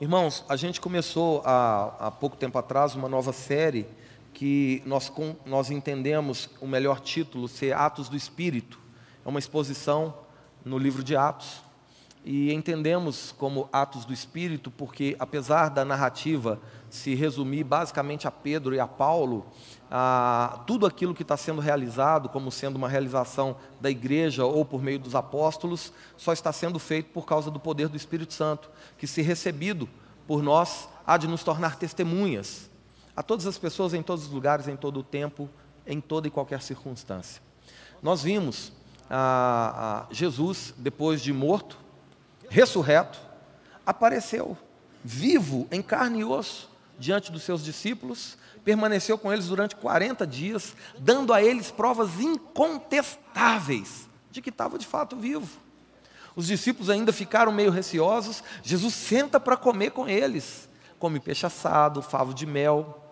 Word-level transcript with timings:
Irmãos, 0.00 0.44
a 0.48 0.54
gente 0.54 0.80
começou 0.80 1.42
há, 1.44 2.06
há 2.06 2.10
pouco 2.12 2.36
tempo 2.36 2.56
atrás 2.56 2.94
uma 2.94 3.08
nova 3.08 3.32
série 3.32 3.84
que 4.32 4.80
nós, 4.86 5.08
com, 5.08 5.34
nós 5.44 5.72
entendemos 5.72 6.48
o 6.60 6.68
melhor 6.68 7.00
título 7.00 7.48
ser 7.48 7.74
Atos 7.74 8.08
do 8.08 8.16
Espírito. 8.16 8.78
É 9.26 9.28
uma 9.28 9.40
exposição 9.40 10.14
no 10.64 10.78
livro 10.78 11.02
de 11.02 11.16
Atos. 11.16 11.60
E 12.30 12.52
entendemos 12.52 13.34
como 13.38 13.70
Atos 13.72 14.04
do 14.04 14.12
Espírito 14.12 14.70
porque, 14.70 15.16
apesar 15.18 15.70
da 15.70 15.82
narrativa 15.82 16.60
se 16.90 17.14
resumir 17.14 17.64
basicamente 17.64 18.28
a 18.28 18.30
Pedro 18.30 18.74
e 18.74 18.78
a 18.78 18.86
Paulo, 18.86 19.46
ah, 19.90 20.62
tudo 20.66 20.84
aquilo 20.84 21.14
que 21.14 21.22
está 21.22 21.38
sendo 21.38 21.62
realizado, 21.62 22.28
como 22.28 22.52
sendo 22.52 22.76
uma 22.76 22.86
realização 22.86 23.56
da 23.80 23.90
igreja 23.90 24.44
ou 24.44 24.62
por 24.62 24.82
meio 24.82 24.98
dos 24.98 25.14
apóstolos, 25.14 25.90
só 26.18 26.34
está 26.34 26.52
sendo 26.52 26.78
feito 26.78 27.08
por 27.14 27.24
causa 27.24 27.50
do 27.50 27.58
poder 27.58 27.88
do 27.88 27.96
Espírito 27.96 28.34
Santo, 28.34 28.68
que, 28.98 29.06
se 29.06 29.22
recebido 29.22 29.88
por 30.26 30.42
nós, 30.42 30.86
há 31.06 31.16
de 31.16 31.26
nos 31.26 31.42
tornar 31.42 31.76
testemunhas 31.76 32.68
a 33.16 33.22
todas 33.22 33.46
as 33.46 33.56
pessoas, 33.56 33.94
em 33.94 34.02
todos 34.02 34.26
os 34.26 34.30
lugares, 34.30 34.68
em 34.68 34.76
todo 34.76 35.00
o 35.00 35.02
tempo, 35.02 35.48
em 35.86 35.98
toda 35.98 36.28
e 36.28 36.30
qualquer 36.30 36.60
circunstância. 36.60 37.40
Nós 38.02 38.22
vimos 38.22 38.70
Jesus, 40.10 40.74
depois 40.76 41.22
de 41.22 41.32
morto, 41.32 41.87
ressurreto, 42.48 43.18
apareceu 43.84 44.56
vivo 45.04 45.66
em 45.70 45.80
carne 45.80 46.20
e 46.20 46.24
osso 46.24 46.70
diante 46.98 47.30
dos 47.30 47.42
seus 47.42 47.62
discípulos 47.64 48.36
permaneceu 48.68 49.16
com 49.16 49.32
eles 49.32 49.46
durante 49.46 49.74
40 49.76 50.26
dias, 50.26 50.74
dando 50.98 51.32
a 51.32 51.42
eles 51.42 51.70
provas 51.70 52.20
incontestáveis 52.20 54.06
de 54.30 54.42
que 54.42 54.50
estava 54.50 54.78
de 54.78 54.86
fato 54.86 55.16
vivo. 55.16 55.48
Os 56.36 56.46
discípulos 56.46 56.90
ainda 56.90 57.12
ficaram 57.12 57.50
meio 57.50 57.70
receosos. 57.70 58.44
Jesus 58.62 58.94
senta 58.94 59.40
para 59.40 59.56
comer 59.56 59.92
com 59.92 60.08
eles, 60.08 60.68
come 60.98 61.18
peixe 61.18 61.46
assado, 61.46 62.02
favo 62.02 62.34
de 62.34 62.44
mel. 62.46 63.02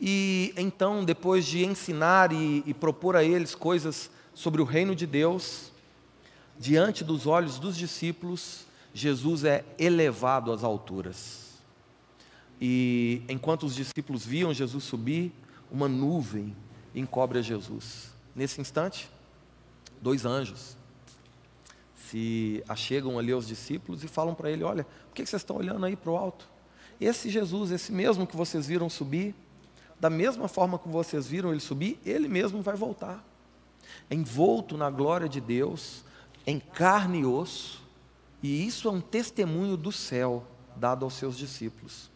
E 0.00 0.52
então, 0.56 1.04
depois 1.04 1.46
de 1.46 1.64
ensinar 1.64 2.32
e, 2.32 2.64
e 2.66 2.74
propor 2.74 3.14
a 3.14 3.22
eles 3.22 3.54
coisas 3.54 4.10
sobre 4.34 4.60
o 4.60 4.64
reino 4.64 4.96
de 4.96 5.06
Deus, 5.06 5.71
diante 6.62 7.02
dos 7.02 7.26
olhos 7.26 7.58
dos 7.58 7.76
discípulos, 7.76 8.66
Jesus 8.94 9.42
é 9.42 9.64
elevado 9.76 10.52
às 10.52 10.62
alturas. 10.62 11.60
E 12.60 13.20
enquanto 13.28 13.66
os 13.66 13.74
discípulos 13.74 14.24
viam 14.24 14.54
Jesus 14.54 14.84
subir, 14.84 15.32
uma 15.72 15.88
nuvem 15.88 16.56
encobre 16.94 17.40
a 17.40 17.42
Jesus. 17.42 18.12
Nesse 18.32 18.60
instante, 18.60 19.10
dois 20.00 20.24
anjos 20.24 20.76
se 21.96 22.62
achegam 22.68 23.18
ali 23.18 23.32
aos 23.32 23.48
discípulos 23.48 24.04
e 24.04 24.06
falam 24.06 24.32
para 24.32 24.48
ele: 24.48 24.62
Olha, 24.62 24.84
por 25.08 25.16
que 25.16 25.26
vocês 25.26 25.42
estão 25.42 25.56
olhando 25.56 25.84
aí 25.84 25.96
para 25.96 26.12
o 26.12 26.16
alto? 26.16 26.48
Esse 27.00 27.28
Jesus, 27.28 27.72
esse 27.72 27.90
mesmo 27.90 28.24
que 28.24 28.36
vocês 28.36 28.68
viram 28.68 28.88
subir, 28.88 29.34
da 29.98 30.08
mesma 30.08 30.46
forma 30.46 30.78
que 30.78 30.88
vocês 30.88 31.26
viram 31.26 31.50
ele 31.50 31.58
subir, 31.60 31.98
ele 32.06 32.28
mesmo 32.28 32.62
vai 32.62 32.76
voltar, 32.76 33.24
envolto 34.08 34.76
na 34.76 34.88
glória 34.90 35.28
de 35.28 35.40
Deus, 35.40 36.04
em 36.46 36.58
carne 36.58 37.20
e 37.20 37.26
osso, 37.26 37.82
e 38.42 38.66
isso 38.66 38.88
é 38.88 38.90
um 38.90 39.00
testemunho 39.00 39.76
do 39.76 39.92
céu 39.92 40.44
dado 40.76 41.04
aos 41.04 41.14
seus 41.14 41.36
discípulos. 41.36 42.10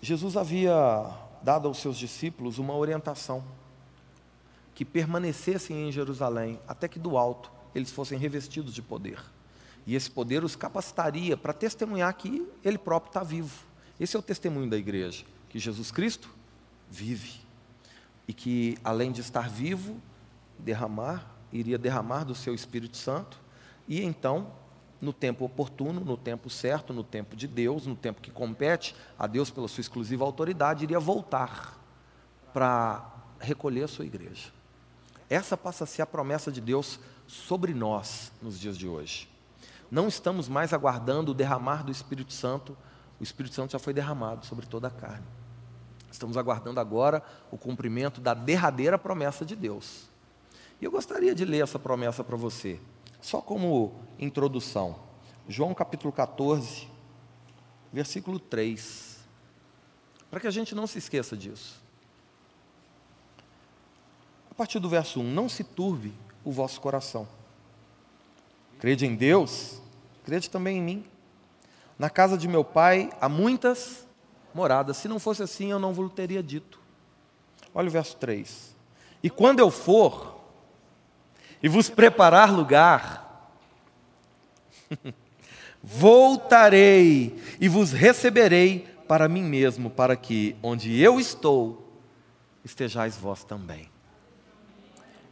Jesus 0.00 0.36
havia 0.36 0.74
dado 1.42 1.68
aos 1.68 1.78
seus 1.78 1.96
discípulos 1.96 2.58
uma 2.58 2.74
orientação: 2.74 3.44
que 4.74 4.84
permanecessem 4.84 5.88
em 5.88 5.92
Jerusalém, 5.92 6.58
até 6.66 6.88
que 6.88 6.98
do 6.98 7.16
alto 7.16 7.52
eles 7.74 7.92
fossem 7.92 8.18
revestidos 8.18 8.74
de 8.74 8.82
poder. 8.82 9.22
E 9.86 9.94
esse 9.94 10.10
poder 10.10 10.44
os 10.44 10.54
capacitaria 10.54 11.36
para 11.36 11.52
testemunhar 11.52 12.12
que 12.14 12.46
Ele 12.64 12.78
próprio 12.78 13.10
está 13.10 13.22
vivo. 13.22 13.64
Esse 13.98 14.16
é 14.16 14.18
o 14.18 14.22
testemunho 14.22 14.68
da 14.68 14.76
igreja: 14.76 15.24
que 15.48 15.58
Jesus 15.58 15.90
Cristo 15.90 16.28
vive. 16.90 17.40
E 18.26 18.32
que, 18.32 18.76
além 18.84 19.10
de 19.10 19.20
estar 19.20 19.48
vivo, 19.48 20.00
derramar, 20.58 21.31
iria 21.52 21.78
derramar 21.78 22.24
do 22.24 22.34
seu 22.34 22.54
Espírito 22.54 22.96
Santo, 22.96 23.38
e 23.86 24.02
então 24.02 24.52
no 25.00 25.12
tempo 25.12 25.44
oportuno, 25.44 26.00
no 26.00 26.16
tempo 26.16 26.48
certo, 26.48 26.92
no 26.92 27.02
tempo 27.02 27.34
de 27.34 27.48
Deus, 27.48 27.86
no 27.86 27.96
tempo 27.96 28.20
que 28.20 28.30
compete 28.30 28.94
a 29.18 29.26
Deus 29.26 29.50
pela 29.50 29.66
sua 29.66 29.80
exclusiva 29.80 30.24
autoridade, 30.24 30.84
iria 30.84 31.00
voltar 31.00 31.76
para 32.54 33.04
recolher 33.40 33.82
a 33.82 33.88
sua 33.88 34.04
igreja. 34.04 34.52
Essa 35.28 35.56
passa 35.56 35.84
a 35.84 35.86
ser 35.86 36.02
a 36.02 36.06
promessa 36.06 36.52
de 36.52 36.60
Deus 36.60 37.00
sobre 37.26 37.74
nós 37.74 38.30
nos 38.40 38.60
dias 38.60 38.78
de 38.78 38.86
hoje. 38.86 39.28
Não 39.90 40.06
estamos 40.06 40.48
mais 40.48 40.72
aguardando 40.72 41.32
o 41.32 41.34
derramar 41.34 41.82
do 41.82 41.90
Espírito 41.90 42.32
Santo, 42.32 42.76
o 43.18 43.22
Espírito 43.22 43.54
Santo 43.54 43.72
já 43.72 43.78
foi 43.78 43.92
derramado 43.92 44.46
sobre 44.46 44.66
toda 44.66 44.86
a 44.86 44.90
carne. 44.90 45.26
Estamos 46.10 46.36
aguardando 46.36 46.78
agora 46.78 47.22
o 47.50 47.58
cumprimento 47.58 48.20
da 48.20 48.34
derradeira 48.34 48.98
promessa 48.98 49.44
de 49.44 49.56
Deus. 49.56 50.11
E 50.82 50.84
eu 50.84 50.90
gostaria 50.90 51.32
de 51.32 51.44
ler 51.44 51.62
essa 51.62 51.78
promessa 51.78 52.24
para 52.24 52.36
você. 52.36 52.80
Só 53.20 53.40
como 53.40 53.94
introdução, 54.18 54.96
João 55.48 55.72
capítulo 55.72 56.12
14, 56.12 56.88
versículo 57.92 58.40
3. 58.40 59.20
Para 60.28 60.40
que 60.40 60.48
a 60.48 60.50
gente 60.50 60.74
não 60.74 60.88
se 60.88 60.98
esqueça 60.98 61.36
disso. 61.36 61.80
A 64.50 64.54
partir 64.56 64.80
do 64.80 64.88
verso 64.88 65.20
1: 65.20 65.22
Não 65.22 65.48
se 65.48 65.62
turbe 65.62 66.12
o 66.44 66.50
vosso 66.50 66.80
coração. 66.80 67.28
Crede 68.80 69.06
em 69.06 69.14
Deus, 69.14 69.80
crede 70.24 70.50
também 70.50 70.78
em 70.78 70.82
mim. 70.82 71.04
Na 71.96 72.10
casa 72.10 72.36
de 72.36 72.48
meu 72.48 72.64
pai 72.64 73.08
há 73.20 73.28
muitas 73.28 74.04
moradas. 74.52 74.96
Se 74.96 75.06
não 75.06 75.20
fosse 75.20 75.44
assim, 75.44 75.70
eu 75.70 75.78
não 75.78 75.94
vos 75.94 76.12
teria 76.12 76.42
dito. 76.42 76.80
Olha 77.72 77.86
o 77.86 77.92
verso 77.92 78.16
3. 78.16 78.74
E 79.22 79.30
quando 79.30 79.60
eu 79.60 79.70
for, 79.70 80.41
e 81.62 81.68
vos 81.68 81.88
preparar 81.88 82.52
lugar, 82.52 83.52
voltarei 85.82 87.40
e 87.60 87.68
vos 87.68 87.92
receberei 87.92 88.80
para 89.06 89.28
mim 89.28 89.42
mesmo, 89.42 89.90
para 89.90 90.16
que 90.16 90.56
onde 90.62 90.98
eu 91.00 91.20
estou, 91.20 92.00
estejais 92.64 93.16
vós 93.16 93.44
também. 93.44 93.90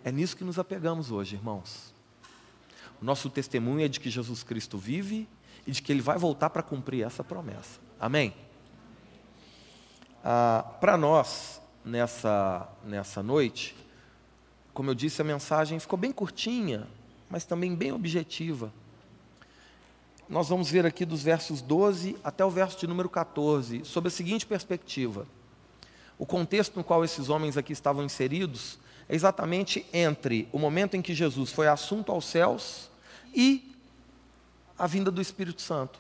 É 0.05 0.11
nisso 0.13 0.37
que 0.37 0.45
nos 0.45 0.59
apegamos 0.59 1.11
hoje, 1.11 1.37
irmãos. 1.37 1.93
O 3.01 3.05
nosso 3.05 3.29
testemunho 3.31 3.85
é 3.85 3.89
de 3.89 3.99
que 3.99 4.11
Jesus 4.11 4.43
Cristo 4.43 4.79
vive 4.79 5.29
e 5.67 5.73
de 5.73 5.83
que 5.83 5.93
Ele 5.93 6.03
vai 6.03 6.19
voltar 6.19 6.51
para 6.51 6.63
cumprir 6.63 7.05
essa 7.05 7.25
promessa. 7.25 7.81
Amém? 7.99 8.35
Ah, 10.23 10.65
para 10.81 10.97
nós, 10.97 11.61
nessa, 11.85 12.69
nessa 12.85 13.23
noite, 13.23 13.75
como 14.73 14.91
eu 14.91 14.95
disse, 14.95 15.21
a 15.21 15.25
mensagem 15.25 15.79
ficou 15.79 15.99
bem 15.99 16.13
curtinha, 16.13 16.87
mas 17.29 17.45
também 17.45 17.75
bem 17.75 17.93
objetiva. 17.93 18.73
Nós 20.29 20.49
vamos 20.49 20.71
ver 20.71 20.87
aqui 20.87 21.05
dos 21.05 21.23
versos 21.23 21.61
12 21.61 22.17
até 22.23 22.45
o 22.45 22.51
verso 22.51 22.79
de 22.79 22.87
número 22.87 23.09
14, 23.09 23.85
sob 23.85 24.09
a 24.09 24.11
seguinte 24.11 24.47
perspectiva. 24.47 25.27
O 26.17 26.25
contexto 26.25 26.77
no 26.77 26.85
qual 26.85 27.05
esses 27.05 27.29
homens 27.29 27.57
aqui 27.57 27.73
estavam 27.73 28.05
inseridos 28.05 28.79
é 29.09 29.15
exatamente 29.15 29.85
entre 29.93 30.49
o 30.53 30.59
momento 30.59 30.97
em 30.97 31.03
que 31.03 31.15
Jesus 31.15 31.51
foi 31.51 31.67
assunto 31.67 32.13
aos 32.13 32.27
céus 32.27 32.91
e 33.35 33.75
a 34.79 34.87
vinda 34.87 35.11
do 35.11 35.21
Espírito 35.21 35.61
Santo. 35.61 35.99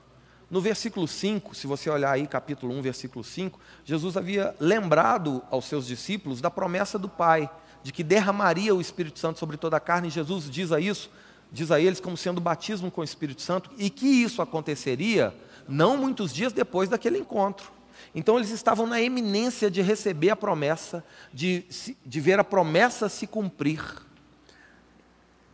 No 0.50 0.60
versículo 0.60 1.06
5, 1.06 1.54
se 1.54 1.66
você 1.66 1.88
olhar 1.88 2.12
aí, 2.12 2.26
capítulo 2.26 2.74
1, 2.74 2.82
versículo 2.82 3.24
5, 3.24 3.58
Jesus 3.84 4.16
havia 4.16 4.54
lembrado 4.58 5.42
aos 5.50 5.64
seus 5.64 5.86
discípulos 5.86 6.40
da 6.40 6.50
promessa 6.50 6.98
do 6.98 7.08
Pai, 7.08 7.48
de 7.82 7.92
que 7.92 8.04
derramaria 8.04 8.74
o 8.74 8.80
Espírito 8.80 9.18
Santo 9.18 9.38
sobre 9.38 9.56
toda 9.56 9.76
a 9.76 9.80
carne, 9.80 10.08
e 10.08 10.10
Jesus 10.10 10.50
diz 10.50 10.72
a 10.72 10.80
isso, 10.80 11.10
diz 11.50 11.70
a 11.70 11.80
eles 11.80 12.00
como 12.00 12.16
sendo 12.16 12.38
o 12.38 12.40
batismo 12.40 12.90
com 12.90 13.00
o 13.00 13.04
Espírito 13.04 13.42
Santo, 13.42 13.70
e 13.78 13.90
que 13.90 14.06
isso 14.06 14.42
aconteceria 14.42 15.34
não 15.68 15.96
muitos 15.96 16.32
dias 16.32 16.52
depois 16.52 16.88
daquele 16.88 17.18
encontro. 17.18 17.70
Então 18.14 18.36
eles 18.36 18.50
estavam 18.50 18.86
na 18.86 19.00
eminência 19.00 19.70
de 19.70 19.82
receber 19.82 20.30
a 20.30 20.36
promessa, 20.36 21.04
de, 21.32 21.64
de 22.04 22.20
ver 22.20 22.38
a 22.38 22.44
promessa 22.44 23.08
se 23.08 23.26
cumprir. 23.26 23.82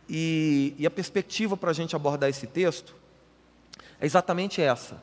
E, 0.09 0.73
e 0.77 0.85
a 0.85 0.91
perspectiva 0.91 1.57
para 1.57 1.71
a 1.71 1.73
gente 1.73 1.95
abordar 1.95 2.29
esse 2.29 2.47
texto 2.47 2.95
é 3.99 4.05
exatamente 4.05 4.61
essa. 4.61 5.01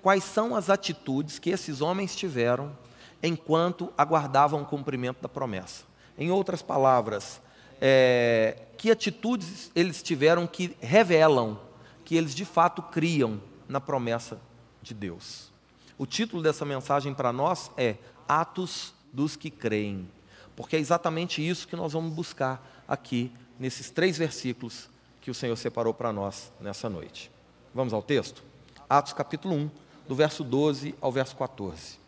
Quais 0.00 0.24
são 0.24 0.54
as 0.54 0.70
atitudes 0.70 1.38
que 1.38 1.50
esses 1.50 1.80
homens 1.80 2.14
tiveram 2.16 2.76
enquanto 3.22 3.92
aguardavam 3.96 4.62
o 4.62 4.66
cumprimento 4.66 5.20
da 5.20 5.28
promessa? 5.28 5.84
Em 6.18 6.30
outras 6.30 6.62
palavras, 6.62 7.40
é, 7.80 8.56
que 8.78 8.90
atitudes 8.90 9.70
eles 9.74 10.02
tiveram 10.02 10.46
que 10.46 10.76
revelam 10.80 11.58
que 12.04 12.14
eles 12.14 12.34
de 12.34 12.44
fato 12.44 12.82
criam 12.82 13.40
na 13.68 13.80
promessa 13.80 14.40
de 14.82 14.94
Deus. 14.94 15.50
O 15.98 16.06
título 16.06 16.42
dessa 16.42 16.64
mensagem 16.64 17.12
para 17.12 17.32
nós 17.32 17.70
é 17.76 17.96
Atos 18.28 18.94
dos 19.12 19.34
que 19.34 19.50
creem, 19.50 20.08
porque 20.54 20.76
é 20.76 20.78
exatamente 20.78 21.46
isso 21.46 21.66
que 21.66 21.76
nós 21.76 21.92
vamos 21.92 22.12
buscar 22.12 22.84
aqui 22.86 23.32
nesses 23.58 23.90
três 23.90 24.16
versículos 24.18 24.88
que 25.20 25.30
o 25.30 25.34
Senhor 25.34 25.56
separou 25.56 25.92
para 25.92 26.12
nós 26.12 26.52
nessa 26.60 26.88
noite. 26.88 27.30
Vamos 27.74 27.92
ao 27.92 28.02
texto? 28.02 28.42
Atos 28.88 29.12
capítulo 29.12 29.54
1, 29.54 29.70
do 30.06 30.14
verso 30.14 30.44
12 30.44 30.94
ao 31.00 31.10
verso 31.10 31.34
14. 31.34 31.98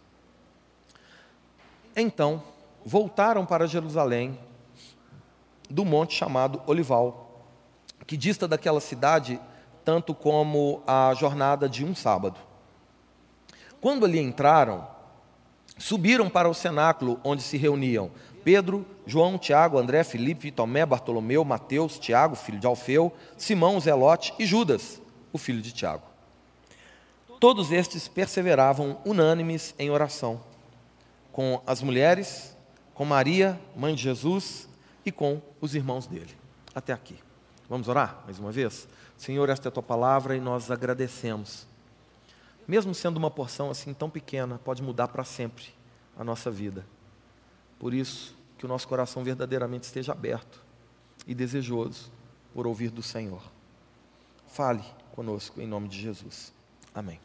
Então, 1.97 2.43
voltaram 2.89 3.45
para 3.45 3.67
Jerusalém, 3.67 4.39
do 5.69 5.85
monte 5.85 6.15
chamado 6.15 6.63
Olival, 6.67 7.45
que 8.07 8.17
dista 8.17 8.49
daquela 8.49 8.81
cidade 8.81 9.39
tanto 9.85 10.15
como 10.15 10.83
a 10.87 11.13
jornada 11.15 11.69
de 11.69 11.85
um 11.85 11.95
sábado. 11.95 12.41
Quando 13.79 14.07
ali 14.07 14.19
entraram, 14.19 14.89
subiram 15.77 16.31
para 16.31 16.49
o 16.49 16.55
cenáculo 16.55 17.21
onde 17.23 17.43
se 17.43 17.59
reuniam 17.59 18.11
Pedro, 18.43 18.87
João, 19.07 19.37
Tiago, 19.37 19.77
André, 19.77 20.03
Filipe, 20.03 20.51
Tomé, 20.51 20.87
Bartolomeu, 20.87 21.45
Mateus, 21.45 21.99
Tiago, 21.99 22.35
filho 22.35 22.59
de 22.59 22.67
Alfeu, 22.67 23.13
Simão, 23.37 23.79
Zelote 23.79 24.33
e 24.39 24.47
Judas, 24.47 25.03
o 25.31 25.37
filho 25.37 25.61
de 25.61 25.73
Tiago. 25.73 26.05
Todos 27.39 27.71
estes 27.71 28.09
perseveravam 28.09 28.99
unânimes 29.05 29.75
em 29.79 29.91
oração, 29.91 30.41
com 31.31 31.61
as 31.67 31.83
mulheres, 31.83 32.57
com 32.99 33.05
Maria, 33.05 33.61
mãe 33.77 33.95
de 33.95 34.03
Jesus, 34.03 34.69
e 35.07 35.13
com 35.13 35.41
os 35.61 35.73
irmãos 35.73 36.09
dele. 36.09 36.37
Até 36.75 36.93
aqui. 36.93 37.15
Vamos 37.69 37.87
orar 37.87 38.23
mais 38.25 38.41
uma 38.41 38.51
vez? 38.51 38.89
Senhor, 39.17 39.49
esta 39.49 39.69
é 39.69 39.71
a 39.71 39.73
tua 39.73 39.85
palavra 39.85 40.35
e 40.35 40.41
nós 40.41 40.69
agradecemos. 40.69 41.65
Mesmo 42.67 42.93
sendo 42.93 43.17
uma 43.17 43.31
porção 43.31 43.71
assim 43.71 43.95
tão 43.95 44.11
pequena, 44.11 44.59
pode 44.65 44.83
mudar 44.83 45.07
para 45.07 45.23
sempre 45.23 45.67
a 46.19 46.25
nossa 46.25 46.51
vida. 46.51 46.85
Por 47.79 47.95
isso, 47.95 48.37
que 48.59 48.67
o 48.67 48.69
nosso 48.69 48.89
coração 48.89 49.23
verdadeiramente 49.23 49.85
esteja 49.85 50.11
aberto 50.11 50.61
e 51.25 51.37
desejoso 51.37 52.11
por 52.53 52.67
ouvir 52.67 52.91
do 52.91 53.01
Senhor. 53.01 53.45
Fale 54.49 54.83
conosco 55.13 55.61
em 55.61 55.69
nome 55.69 55.87
de 55.87 56.01
Jesus. 56.01 56.53
Amém. 56.93 57.21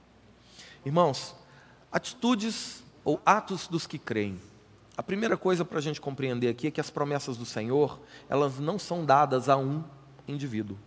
Irmãos, 0.85 1.35
atitudes 1.91 2.83
ou 3.03 3.19
atos 3.25 3.65
dos 3.67 3.87
que 3.87 3.97
creem. 3.97 4.39
A 4.95 5.01
primeira 5.01 5.35
coisa 5.35 5.65
para 5.65 5.79
a 5.79 5.81
gente 5.81 5.99
compreender 5.99 6.49
aqui 6.49 6.67
é 6.67 6.71
que 6.71 6.79
as 6.79 6.91
promessas 6.91 7.35
do 7.35 7.45
Senhor, 7.45 7.99
elas 8.29 8.59
não 8.59 8.77
são 8.77 9.03
dadas 9.03 9.49
a 9.49 9.57
um 9.57 9.83
indivíduo, 10.27 10.77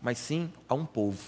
mas 0.00 0.16
sim 0.16 0.50
a 0.66 0.74
um 0.74 0.86
povo. 0.86 1.22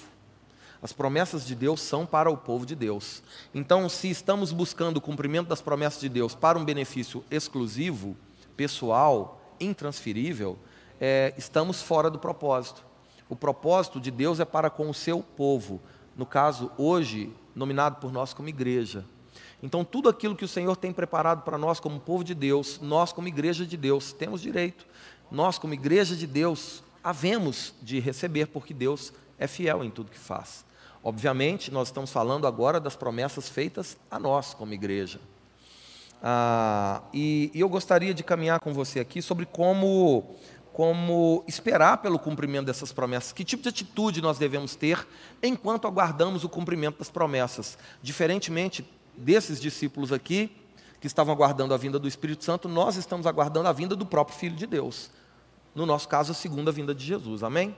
As 0.81 0.94
promessas 0.94 1.46
de 1.46 1.55
Deus 1.55 1.81
são 1.81 2.06
para 2.06 2.31
o 2.31 2.37
povo 2.37 2.64
de 2.64 2.75
Deus. 2.75 3.23
Então, 3.55 3.87
se 3.88 4.08
estamos 4.08 4.50
buscando 4.50 4.96
o 4.96 5.00
cumprimento 5.00 5.49
das 5.49 5.61
promessas 5.61 6.00
de 6.00 6.08
Deus 6.08 6.34
para 6.34 6.58
um 6.58 6.64
benefício 6.64 7.23
exclusivo, 7.31 8.17
pessoal, 8.56 9.40
intransferível, 9.61 10.58
é, 10.99 11.34
estamos 11.37 11.82
fora 11.82 12.11
do 12.11 12.19
propósito. 12.19 12.84
O 13.29 13.37
propósito 13.37 14.00
de 14.00 14.11
Deus 14.11 14.40
é 14.40 14.44
para 14.44 14.70
com 14.70 14.88
o 14.88 14.94
seu 14.94 15.23
povo, 15.23 15.81
no 16.17 16.25
caso, 16.25 16.73
hoje, 16.79 17.32
nominado 17.55 17.96
por 17.96 18.11
nós 18.11 18.32
como 18.32 18.49
igreja. 18.49 19.05
Então, 19.62 19.85
tudo 19.85 20.09
aquilo 20.09 20.35
que 20.35 20.44
o 20.44 20.49
Senhor 20.49 20.76
tem 20.76 20.93
preparado 20.93 21.43
para 21.43 21.56
nós 21.56 21.79
como 21.79 22.00
povo 22.00 22.25
de 22.25 22.35
Deus, 22.35 22.81
nós, 22.82 23.12
como 23.12 23.29
igreja 23.29 23.64
de 23.64 23.76
Deus, 23.76 24.12
temos 24.12 24.43
direito. 24.43 24.85
Nós, 25.31 25.56
como 25.56 25.73
igreja 25.73 26.17
de 26.17 26.26
Deus, 26.26 26.82
havemos 27.03 27.73
de 27.81 28.00
receber, 28.00 28.47
porque 28.47 28.75
Deus 28.75 29.12
é 29.38 29.47
fiel 29.47 29.85
em 29.85 29.91
tudo 29.91 30.11
que 30.11 30.19
faz. 30.19 30.64
Obviamente, 31.03 31.70
nós 31.70 31.88
estamos 31.88 32.11
falando 32.11 32.47
agora 32.47 32.81
das 32.81 32.97
promessas 32.97 33.49
feitas 33.49 33.97
a 34.11 34.19
nós, 34.19 34.53
como 34.53 34.73
igreja. 34.73 35.20
Ah, 36.20 37.03
e, 37.12 37.50
e 37.55 37.61
eu 37.61 37.69
gostaria 37.69 38.15
de 38.15 38.23
caminhar 38.23 38.61
com 38.61 38.73
você 38.73 39.00
aqui 39.00 39.23
sobre 39.23 39.44
como, 39.47 40.37
como 40.73 41.44
esperar 41.49 41.99
pelo 41.99 42.19
cumprimento 42.19 42.67
dessas 42.67 42.93
promessas. 42.93 43.32
Que 43.32 43.44
tipo 43.44 43.62
de 43.62 43.69
atitude 43.69 44.20
nós 44.20 44.38
devemos 44.38 44.76
ter 44.76 45.06
enquanto 45.43 45.88
aguardamos 45.88 46.44
o 46.44 46.49
cumprimento 46.49 46.99
das 46.99 47.11
promessas? 47.11 47.76
Diferentemente 48.00 48.85
desses 49.17 49.61
discípulos 49.61 50.12
aqui, 50.12 50.50
que 51.00 51.06
estavam 51.06 51.35
aguardando 51.35 51.75
a 51.75 51.76
vinda 51.76 51.99
do 51.99 52.06
Espírito 52.06 52.44
Santo, 52.44 52.69
nós 52.69 52.97
estamos 52.97 53.26
aguardando 53.26 53.69
a 53.69 53.73
vinda 53.73 53.97
do 53.97 54.06
próprio 54.06 54.38
Filho 54.38 54.55
de 54.55 54.67
Deus. 54.67 55.11
No 55.75 55.85
nosso 55.85 56.09
caso, 56.09 56.31
a 56.32 56.35
segunda 56.35 56.70
vinda 56.70 56.94
de 56.94 57.05
Jesus. 57.05 57.43
Amém? 57.43 57.76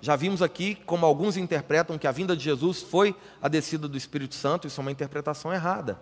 Já 0.00 0.14
vimos 0.14 0.40
aqui 0.40 0.76
como 0.86 1.04
alguns 1.04 1.36
interpretam 1.36 1.98
que 1.98 2.06
a 2.06 2.12
vinda 2.12 2.36
de 2.36 2.44
Jesus 2.44 2.80
foi 2.80 3.16
a 3.42 3.48
descida 3.48 3.88
do 3.88 3.96
Espírito 3.96 4.34
Santo, 4.34 4.66
isso 4.66 4.80
é 4.80 4.82
uma 4.82 4.92
interpretação 4.92 5.52
errada. 5.52 5.98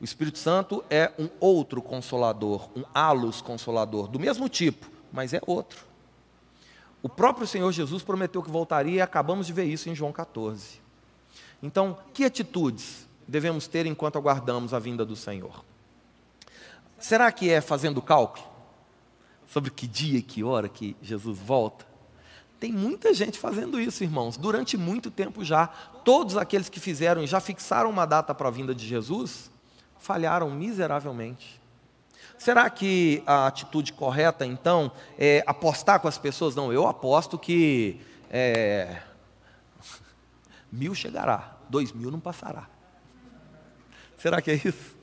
O 0.00 0.04
Espírito 0.04 0.38
Santo 0.38 0.84
é 0.90 1.12
um 1.16 1.28
outro 1.38 1.80
consolador, 1.80 2.68
um 2.74 2.82
alus 2.92 3.40
consolador, 3.40 4.08
do 4.08 4.18
mesmo 4.18 4.48
tipo, 4.48 4.90
mas 5.12 5.32
é 5.32 5.40
outro. 5.46 5.86
O 7.00 7.08
próprio 7.08 7.46
Senhor 7.46 7.70
Jesus 7.70 8.02
prometeu 8.02 8.42
que 8.42 8.50
voltaria 8.50 8.96
e 8.96 9.00
acabamos 9.00 9.46
de 9.46 9.52
ver 9.52 9.64
isso 9.64 9.88
em 9.88 9.94
João 9.94 10.12
14. 10.12 10.80
Então, 11.62 11.96
que 12.12 12.24
atitudes 12.24 13.06
devemos 13.32 13.66
ter 13.66 13.86
enquanto 13.86 14.18
aguardamos 14.18 14.74
a 14.74 14.78
vinda 14.78 15.06
do 15.06 15.16
Senhor? 15.16 15.64
Será 16.98 17.32
que 17.32 17.50
é 17.50 17.62
fazendo 17.62 18.02
cálculo 18.02 18.46
sobre 19.48 19.70
que 19.70 19.86
dia 19.86 20.18
e 20.18 20.22
que 20.22 20.44
hora 20.44 20.68
que 20.68 20.94
Jesus 21.00 21.38
volta? 21.38 21.86
Tem 22.60 22.70
muita 22.70 23.12
gente 23.14 23.38
fazendo 23.38 23.80
isso, 23.80 24.04
irmãos, 24.04 24.36
durante 24.36 24.76
muito 24.76 25.10
tempo 25.10 25.42
já. 25.42 25.66
Todos 26.04 26.36
aqueles 26.36 26.68
que 26.68 26.78
fizeram 26.78 27.22
e 27.22 27.26
já 27.26 27.40
fixaram 27.40 27.88
uma 27.88 28.06
data 28.06 28.34
para 28.34 28.48
a 28.48 28.50
vinda 28.50 28.74
de 28.74 28.86
Jesus, 28.86 29.50
falharam 29.98 30.50
miseravelmente. 30.50 31.58
Será 32.38 32.68
que 32.68 33.22
a 33.26 33.46
atitude 33.46 33.94
correta, 33.94 34.44
então, 34.44 34.92
é 35.18 35.42
apostar 35.46 36.00
com 36.00 36.06
as 36.06 36.18
pessoas? 36.18 36.54
Não, 36.54 36.70
eu 36.70 36.86
aposto 36.86 37.38
que 37.38 37.98
é, 38.28 39.00
mil 40.70 40.94
chegará, 40.94 41.56
dois 41.70 41.92
mil 41.92 42.10
não 42.10 42.20
passará. 42.20 42.68
Será 44.22 44.40
que 44.40 44.52
é 44.52 44.54
isso? 44.54 44.96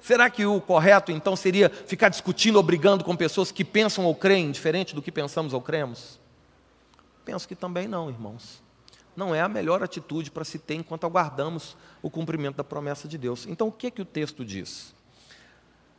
Será 0.00 0.30
que 0.30 0.46
o 0.46 0.60
correto, 0.60 1.12
então, 1.12 1.36
seria 1.36 1.68
ficar 1.68 2.08
discutindo 2.08 2.56
ou 2.56 2.62
brigando 2.62 3.04
com 3.04 3.14
pessoas 3.14 3.52
que 3.52 3.64
pensam 3.64 4.06
ou 4.06 4.14
creem 4.14 4.50
diferente 4.50 4.94
do 4.94 5.02
que 5.02 5.12
pensamos 5.12 5.52
ou 5.52 5.60
cremos? 5.60 6.18
Penso 7.24 7.46
que 7.46 7.54
também 7.54 7.86
não, 7.86 8.08
irmãos 8.08 8.62
não 9.20 9.34
é 9.34 9.40
a 9.40 9.48
melhor 9.48 9.82
atitude 9.82 10.30
para 10.30 10.44
se 10.44 10.58
ter 10.58 10.74
enquanto 10.74 11.04
aguardamos 11.04 11.76
o 12.00 12.08
cumprimento 12.08 12.56
da 12.56 12.64
promessa 12.64 13.06
de 13.06 13.18
Deus. 13.18 13.46
Então, 13.46 13.68
o 13.68 13.72
que 13.72 13.88
é 13.88 13.90
que 13.90 14.00
o 14.00 14.04
texto 14.04 14.44
diz? 14.44 14.94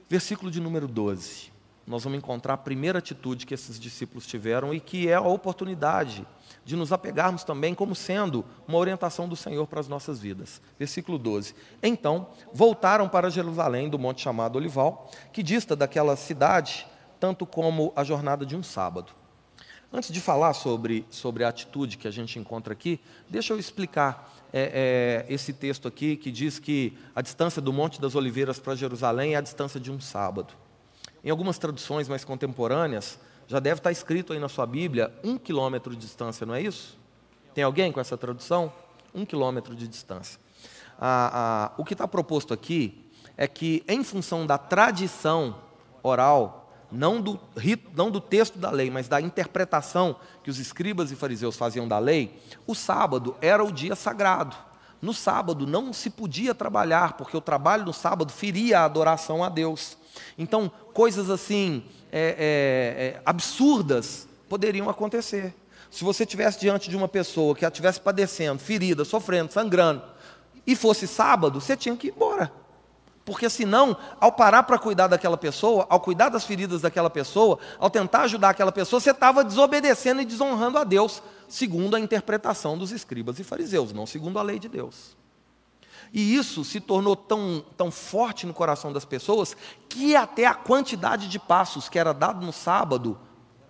Versículo 0.09 0.49
de 0.49 0.59
número 0.59 0.87
12. 0.87 1.51
Nós 1.85 2.03
vamos 2.03 2.17
encontrar 2.17 2.55
a 2.55 2.57
primeira 2.57 2.99
atitude 2.99 3.45
que 3.45 3.53
esses 3.53 3.79
discípulos 3.79 4.25
tiveram 4.25 4.73
e 4.73 4.79
que 4.79 5.07
é 5.07 5.13
a 5.13 5.21
oportunidade 5.21 6.25
de 6.63 6.75
nos 6.75 6.91
apegarmos 6.91 7.43
também 7.43 7.73
como 7.73 7.95
sendo 7.95 8.45
uma 8.67 8.77
orientação 8.77 9.27
do 9.27 9.35
Senhor 9.35 9.65
para 9.67 9.79
as 9.79 9.87
nossas 9.87 10.19
vidas. 10.19 10.61
Versículo 10.77 11.17
12. 11.17 11.55
Então, 11.81 12.27
voltaram 12.53 13.09
para 13.09 13.29
Jerusalém, 13.29 13.89
do 13.89 13.97
monte 13.97 14.21
chamado 14.21 14.57
Olival, 14.57 15.09
que 15.33 15.41
dista 15.41 15.75
daquela 15.75 16.15
cidade 16.15 16.87
tanto 17.19 17.45
como 17.45 17.93
a 17.95 18.03
jornada 18.03 18.45
de 18.45 18.55
um 18.55 18.63
sábado. 18.63 19.13
Antes 19.93 20.11
de 20.11 20.19
falar 20.19 20.53
sobre, 20.53 21.05
sobre 21.09 21.43
a 21.43 21.49
atitude 21.49 21.97
que 21.97 22.07
a 22.07 22.11
gente 22.11 22.39
encontra 22.39 22.73
aqui, 22.73 22.99
deixa 23.29 23.53
eu 23.53 23.59
explicar 23.59 24.33
é, 24.53 25.25
é, 25.27 25.33
esse 25.33 25.53
texto 25.53 25.87
aqui 25.87 26.15
que 26.15 26.31
diz 26.31 26.59
que 26.59 26.97
a 27.13 27.21
distância 27.21 27.61
do 27.61 27.71
Monte 27.71 28.01
das 28.01 28.15
Oliveiras 28.15 28.57
para 28.57 28.73
Jerusalém 28.73 29.35
é 29.35 29.37
a 29.37 29.41
distância 29.41 29.79
de 29.79 29.91
um 29.91 29.99
sábado. 29.99 30.53
Em 31.23 31.29
algumas 31.29 31.57
traduções 31.57 32.07
mais 32.07 32.23
contemporâneas, 32.23 33.19
já 33.51 33.59
deve 33.59 33.79
estar 33.79 33.91
escrito 33.91 34.31
aí 34.31 34.39
na 34.39 34.47
sua 34.47 34.65
Bíblia 34.65 35.13
um 35.21 35.37
quilômetro 35.37 35.91
de 35.91 35.97
distância, 35.97 36.45
não 36.45 36.55
é 36.55 36.61
isso? 36.61 36.97
Tem 37.53 37.65
alguém 37.65 37.91
com 37.91 37.99
essa 37.99 38.17
tradução? 38.17 38.71
Um 39.13 39.25
quilômetro 39.25 39.75
de 39.75 39.89
distância. 39.89 40.39
Ah, 40.97 41.31
ah, 41.33 41.71
o 41.77 41.83
que 41.83 41.93
está 41.93 42.07
proposto 42.07 42.53
aqui 42.53 43.11
é 43.35 43.49
que, 43.49 43.83
em 43.89 44.05
função 44.05 44.47
da 44.47 44.57
tradição 44.57 45.57
oral 46.01 46.71
não 46.89 47.21
do, 47.21 47.37
não 47.93 48.09
do 48.09 48.21
texto 48.21 48.57
da 48.57 48.71
lei, 48.71 48.89
mas 48.89 49.09
da 49.09 49.19
interpretação 49.19 50.15
que 50.41 50.49
os 50.49 50.57
escribas 50.57 51.11
e 51.11 51.17
fariseus 51.17 51.57
faziam 51.57 51.85
da 51.85 51.99
lei, 51.99 52.41
o 52.65 52.73
sábado 52.73 53.35
era 53.41 53.61
o 53.61 53.71
dia 53.71 53.97
sagrado. 53.97 54.55
No 55.01 55.13
sábado 55.13 55.67
não 55.67 55.91
se 55.91 56.09
podia 56.09 56.55
trabalhar, 56.55 57.17
porque 57.17 57.35
o 57.35 57.41
trabalho 57.41 57.83
no 57.83 57.91
sábado 57.91 58.31
feria 58.31 58.79
a 58.79 58.85
adoração 58.85 59.43
a 59.43 59.49
Deus. 59.49 59.97
Então, 60.37 60.71
coisas 60.93 61.29
assim, 61.29 61.83
é, 62.11 62.19
é, 62.19 63.05
é, 63.05 63.21
absurdas 63.25 64.27
poderiam 64.49 64.89
acontecer. 64.89 65.53
Se 65.89 66.03
você 66.03 66.23
estivesse 66.23 66.59
diante 66.59 66.89
de 66.89 66.95
uma 66.95 67.07
pessoa 67.07 67.55
que 67.55 67.65
a 67.65 67.67
estivesse 67.67 67.99
padecendo, 67.99 68.59
ferida, 68.59 69.03
sofrendo, 69.03 69.51
sangrando, 69.51 70.03
e 70.65 70.75
fosse 70.75 71.07
sábado, 71.07 71.59
você 71.59 71.75
tinha 71.75 71.95
que 71.95 72.07
ir 72.07 72.11
embora. 72.11 72.51
Porque 73.23 73.49
senão, 73.49 73.95
ao 74.19 74.31
parar 74.31 74.63
para 74.63 74.79
cuidar 74.79 75.07
daquela 75.07 75.37
pessoa, 75.37 75.85
ao 75.89 75.99
cuidar 75.99 76.29
das 76.29 76.43
feridas 76.43 76.81
daquela 76.81 77.09
pessoa, 77.09 77.59
ao 77.77 77.89
tentar 77.89 78.23
ajudar 78.23 78.49
aquela 78.49 78.71
pessoa, 78.71 78.99
você 78.99 79.11
estava 79.11 79.43
desobedecendo 79.43 80.21
e 80.21 80.25
desonrando 80.25 80.77
a 80.77 80.83
Deus, 80.83 81.21
segundo 81.47 81.95
a 81.95 81.99
interpretação 81.99 82.77
dos 82.77 82.91
escribas 82.91 83.39
e 83.39 83.43
fariseus, 83.43 83.93
não 83.93 84.05
segundo 84.05 84.39
a 84.39 84.41
lei 84.41 84.57
de 84.57 84.67
Deus. 84.67 85.15
E 86.13 86.35
isso 86.35 86.63
se 86.63 86.81
tornou 86.81 87.15
tão, 87.15 87.63
tão 87.77 87.89
forte 87.89 88.45
no 88.45 88.53
coração 88.53 88.91
das 88.91 89.05
pessoas 89.05 89.55
que 89.87 90.15
até 90.15 90.45
a 90.45 90.53
quantidade 90.53 91.29
de 91.29 91.39
passos 91.39 91.87
que 91.87 91.97
era 91.97 92.13
dado 92.13 92.45
no 92.45 92.51
sábado 92.51 93.17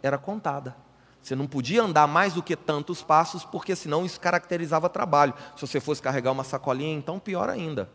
era 0.01 0.17
contada. 0.17 0.75
Você 1.21 1.35
não 1.35 1.45
podia 1.45 1.83
andar 1.83 2.07
mais 2.07 2.33
do 2.33 2.41
que 2.41 2.55
tantos 2.55 3.03
passos, 3.03 3.45
porque 3.45 3.75
senão 3.75 4.03
isso 4.03 4.19
caracterizava 4.19 4.89
trabalho. 4.89 5.35
Se 5.55 5.67
você 5.67 5.79
fosse 5.79 6.01
carregar 6.01 6.31
uma 6.31 6.43
sacolinha, 6.43 6.97
então 6.97 7.19
pior 7.19 7.47
ainda. 7.47 7.87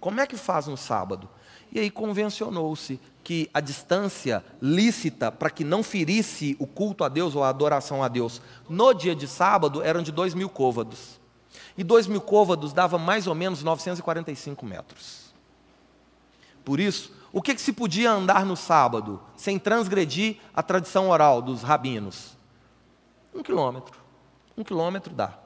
Como 0.00 0.18
é 0.18 0.26
que 0.26 0.36
faz 0.36 0.66
no 0.66 0.76
sábado? 0.76 1.28
E 1.70 1.78
aí 1.78 1.90
convencionou-se 1.90 2.98
que 3.22 3.50
a 3.52 3.60
distância 3.60 4.44
lícita 4.60 5.30
para 5.30 5.50
que 5.50 5.62
não 5.62 5.82
ferisse 5.82 6.56
o 6.58 6.66
culto 6.66 7.04
a 7.04 7.08
Deus 7.08 7.36
ou 7.36 7.44
a 7.44 7.50
adoração 7.50 8.02
a 8.02 8.08
Deus 8.08 8.40
no 8.68 8.92
dia 8.94 9.14
de 9.14 9.28
sábado 9.28 9.82
eram 9.82 10.02
de 10.02 10.10
dois 10.10 10.34
mil 10.34 10.48
côvados. 10.48 11.21
E 11.76 11.82
dois 11.82 12.06
mil 12.06 12.20
côvados 12.20 12.72
dava 12.72 12.98
mais 12.98 13.26
ou 13.26 13.34
menos 13.34 13.62
945 13.62 14.64
metros. 14.66 15.32
Por 16.64 16.78
isso, 16.78 17.12
o 17.32 17.40
que, 17.40 17.54
que 17.54 17.60
se 17.60 17.72
podia 17.72 18.10
andar 18.10 18.44
no 18.44 18.56
sábado 18.56 19.20
sem 19.36 19.58
transgredir 19.58 20.36
a 20.54 20.62
tradição 20.62 21.08
oral 21.08 21.40
dos 21.40 21.62
rabinos? 21.62 22.36
Um 23.34 23.42
quilômetro. 23.42 23.98
Um 24.56 24.62
quilômetro 24.62 25.14
dá. 25.14 25.38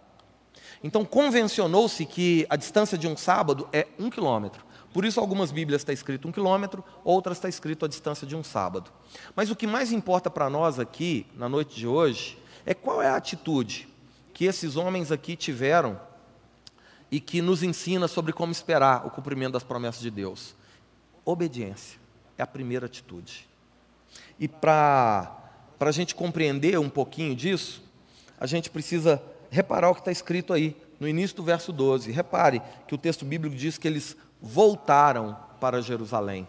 Então, 0.83 1.04
convencionou-se 1.04 2.04
que 2.04 2.47
a 2.50 2.56
distância 2.56 2.99
de 2.99 3.06
um 3.06 3.16
sábado 3.16 3.68
é 3.73 3.87
um 3.99 4.11
quilômetro. 4.11 4.64
Por 4.92 5.04
isso, 5.04 5.21
algumas 5.21 5.52
Bíblias 5.52 5.83
está 5.83 5.92
escrito 5.92 6.26
um 6.26 6.33
quilômetro, 6.33 6.85
outras 7.04 7.38
está 7.38 7.49
escrito 7.49 7.85
a 7.85 7.88
distância 7.88 8.26
de 8.26 8.35
um 8.35 8.42
sábado. 8.42 8.90
Mas 9.35 9.50
o 9.50 9.56
que 9.56 9.66
mais 9.66 9.92
importa 9.92 10.30
para 10.30 10.50
nós 10.50 10.78
aqui, 10.78 11.26
na 11.35 11.49
noite 11.49 11.76
de 11.76 11.87
hoje, 11.87 12.38
é 12.64 12.75
qual 12.75 13.00
é 13.00 13.09
a 13.09 13.16
atitude 13.16 13.88
que 14.35 14.45
esses 14.45 14.76
homens 14.76 15.12
aqui 15.12 15.37
tiveram 15.37 16.00
e 17.10 17.20
que 17.20 17.40
nos 17.40 17.62
ensina 17.62 18.08
sobre 18.08 18.32
como 18.32 18.52
esperar 18.52 19.06
o 19.06 19.10
cumprimento 19.10 19.52
das 19.52 19.62
promessas 19.62 20.00
de 20.00 20.10
Deus. 20.10 20.54
Obediência 21.25 21.98
é 22.36 22.42
a 22.42 22.46
primeira 22.46 22.86
atitude. 22.86 23.48
E 24.38 24.48
para 24.48 25.36
a 25.80 25.90
gente 25.90 26.14
compreender 26.14 26.78
um 26.78 26.90
pouquinho 26.90 27.34
disso, 27.34 27.82
a 28.38 28.46
gente 28.46 28.70
precisa 28.70 29.22
reparar 29.50 29.90
o 29.90 29.94
que 29.94 30.00
está 30.00 30.12
escrito 30.12 30.52
aí, 30.52 30.76
no 30.98 31.08
início 31.08 31.36
do 31.36 31.42
verso 31.42 31.72
12. 31.72 32.10
Repare 32.10 32.60
que 32.86 32.94
o 32.94 32.98
texto 32.98 33.25
bíblico 33.25 33.56
diz 33.56 33.78
que 33.78 33.86
eles 33.86 34.16
voltaram 34.40 35.36
para 35.60 35.80
Jerusalém. 35.80 36.46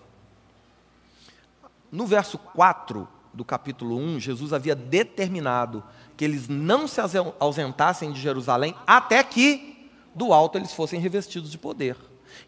No 1.92 2.06
verso 2.06 2.38
4 2.38 3.08
do 3.34 3.46
capítulo 3.46 3.98
1, 3.98 4.20
Jesus 4.20 4.52
havia 4.52 4.76
determinado 4.76 5.84
que 6.18 6.26
eles 6.26 6.50
não 6.50 6.88
se 6.88 7.00
ausentassem 7.40 8.12
de 8.12 8.20
Jerusalém 8.20 8.76
até 8.86 9.24
que 9.24 9.77
do 10.18 10.34
alto 10.34 10.58
eles 10.58 10.74
fossem 10.74 11.00
revestidos 11.00 11.52
de 11.52 11.58
poder. 11.58 11.96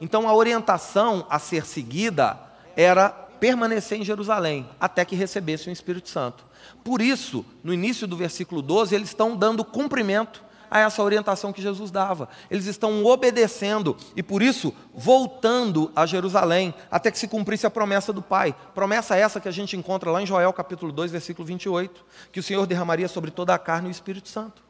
Então 0.02 0.28
a 0.28 0.34
orientação 0.34 1.26
a 1.30 1.40
ser 1.40 1.66
seguida 1.66 2.38
era 2.76 3.10
permanecer 3.10 4.00
em 4.00 4.04
Jerusalém 4.04 4.68
até 4.80 5.06
que 5.06 5.16
recebessem 5.16 5.72
o 5.72 5.74
Espírito 5.74 6.10
Santo. 6.10 6.46
Por 6.84 7.02
isso, 7.02 7.46
no 7.64 7.74
início 7.74 8.08
do 8.08 8.18
versículo 8.18 8.62
12, 8.62 8.94
eles 8.94 9.10
estão 9.10 9.36
dando 9.36 9.64
cumprimento 9.64 10.44
a 10.70 10.80
essa 10.80 11.02
orientação 11.02 11.52
que 11.52 11.62
Jesus 11.62 11.90
dava. 11.90 12.30
Eles 12.50 12.66
estão 12.66 13.04
obedecendo 13.06 13.98
e 14.16 14.22
por 14.22 14.42
isso 14.42 14.74
voltando 14.94 15.92
a 15.96 16.06
Jerusalém 16.06 16.74
até 16.92 17.10
que 17.10 17.18
se 17.18 17.28
cumprisse 17.28 17.66
a 17.66 17.72
promessa 17.72 18.14
do 18.14 18.22
Pai. 18.22 18.56
Promessa 18.76 19.16
essa 19.16 19.40
que 19.40 19.48
a 19.48 19.52
gente 19.52 19.76
encontra 19.76 20.12
lá 20.12 20.22
em 20.22 20.28
Joel 20.28 20.54
capítulo 20.54 20.92
2, 20.92 21.12
versículo 21.12 21.48
28, 21.48 22.06
que 22.32 22.40
o 22.40 22.44
Senhor 22.44 22.66
derramaria 22.68 23.08
sobre 23.08 23.32
toda 23.32 23.54
a 23.54 23.60
carne 23.60 23.88
o 23.88 23.92
Espírito 23.92 24.28
Santo. 24.28 24.62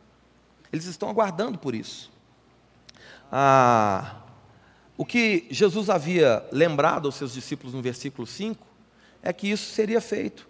Eles 0.72 0.86
estão 0.86 1.10
aguardando 1.10 1.58
por 1.58 1.74
isso. 1.74 2.12
Ah, 3.32 4.16
o 4.98 5.06
que 5.06 5.48
Jesus 5.50 5.90
havia 5.90 6.46
lembrado 6.52 7.08
aos 7.08 7.16
seus 7.16 7.34
discípulos 7.34 7.74
no 7.74 7.82
versículo 7.82 8.28
5 8.28 8.66
é 9.22 9.32
que 9.32 9.50
isso 9.50 9.72
seria 9.74 10.02
feito 10.02 10.48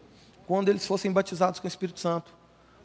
quando 0.48 0.70
eles 0.70 0.86
fossem 0.88 1.12
batizados 1.12 1.60
com 1.60 1.68
o 1.68 1.68
Espírito 1.68 2.00
Santo. 2.00 2.34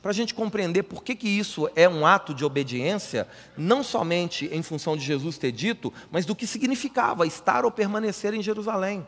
Para 0.03 0.11
a 0.11 0.15
gente 0.15 0.35
compreender 0.35 0.83
por 0.83 1.03
que, 1.03 1.15
que 1.15 1.29
isso 1.29 1.67
é 1.75 1.89
um 1.89 2.07
ato 2.07 2.35
de 2.35 2.45
obediência, 2.45 3.27
não 3.57 3.83
somente 3.83 4.47
em 4.53 4.63
função 4.63 4.95
de 4.95 5.03
Jesus 5.03 5.39
ter 5.39 5.51
dito, 5.51 5.91
mas 6.11 6.27
do 6.27 6.35
que 6.35 6.47
significava 6.47 7.27
estar 7.27 7.65
ou 7.65 7.71
permanecer 7.71 8.35
em 8.35 8.43
Jerusalém. 8.43 9.07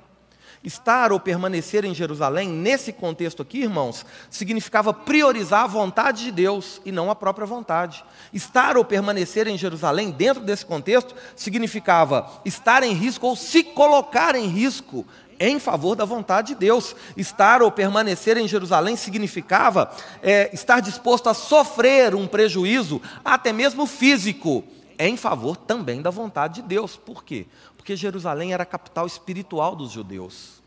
Estar 0.65 1.13
ou 1.13 1.21
permanecer 1.21 1.85
em 1.85 1.95
Jerusalém, 1.95 2.49
nesse 2.49 2.93
contexto 2.93 3.43
aqui, 3.43 3.61
irmãos, 3.61 4.05
significava 4.31 4.93
priorizar 4.93 5.65
a 5.65 5.69
vontade 5.69 6.25
de 6.25 6.33
Deus 6.33 6.81
e 6.85 6.91
não 6.91 7.11
a 7.11 7.15
própria 7.15 7.47
vontade. 7.47 8.05
Estar 8.33 8.77
ou 8.77 8.85
permanecer 8.85 9.47
em 9.47 9.57
Jerusalém, 9.57 10.11
dentro 10.11 10.43
desse 10.43 10.67
contexto, 10.67 11.15
significava 11.35 12.41
estar 12.45 12.83
em 12.83 12.93
risco 12.93 13.27
ou 13.27 13.37
se 13.37 13.63
colocar 13.63 14.35
em 14.35 14.47
risco 14.47 15.07
em 15.39 15.59
favor 15.59 15.95
da 15.95 16.05
vontade 16.05 16.49
de 16.49 16.55
Deus. 16.57 16.95
Estar 17.17 17.63
ou 17.63 17.71
permanecer 17.71 18.37
em 18.37 18.49
Jerusalém 18.49 18.97
significava 18.97 19.91
é, 20.23 20.51
estar 20.53 20.81
disposto 20.81 21.29
a 21.29 21.35
sofrer 21.35 22.15
um 22.15 22.27
prejuízo, 22.27 23.01
até 23.25 23.53
mesmo 23.53 23.87
físico, 23.87 24.65
em 24.99 25.17
favor 25.17 25.57
também 25.57 26.01
da 26.01 26.11
vontade 26.11 26.63
de 26.63 26.69
Deus. 26.69 26.97
Por 26.97 27.23
quê? 27.23 27.47
Porque 27.87 27.95
Jerusalém 27.95 28.53
era 28.53 28.65
a 28.65 28.67
capital 28.67 29.07
espiritual 29.07 29.77
dos 29.77 29.93
judeus. 29.93 30.61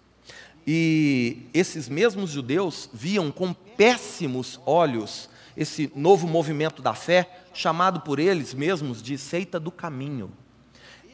E 0.66 1.50
esses 1.54 1.90
mesmos 1.90 2.30
judeus 2.30 2.90
viam 2.94 3.30
com 3.30 3.52
péssimos 3.52 4.58
olhos 4.66 5.30
esse 5.58 5.92
novo 5.94 6.26
movimento 6.26 6.82
da 6.82 6.94
fé, 6.94 7.44
chamado 7.54 8.00
por 8.00 8.20
eles 8.20 8.54
mesmos 8.54 9.04
de 9.04 9.18
seita 9.18 9.60
do 9.60 9.70
caminho. 9.70 10.32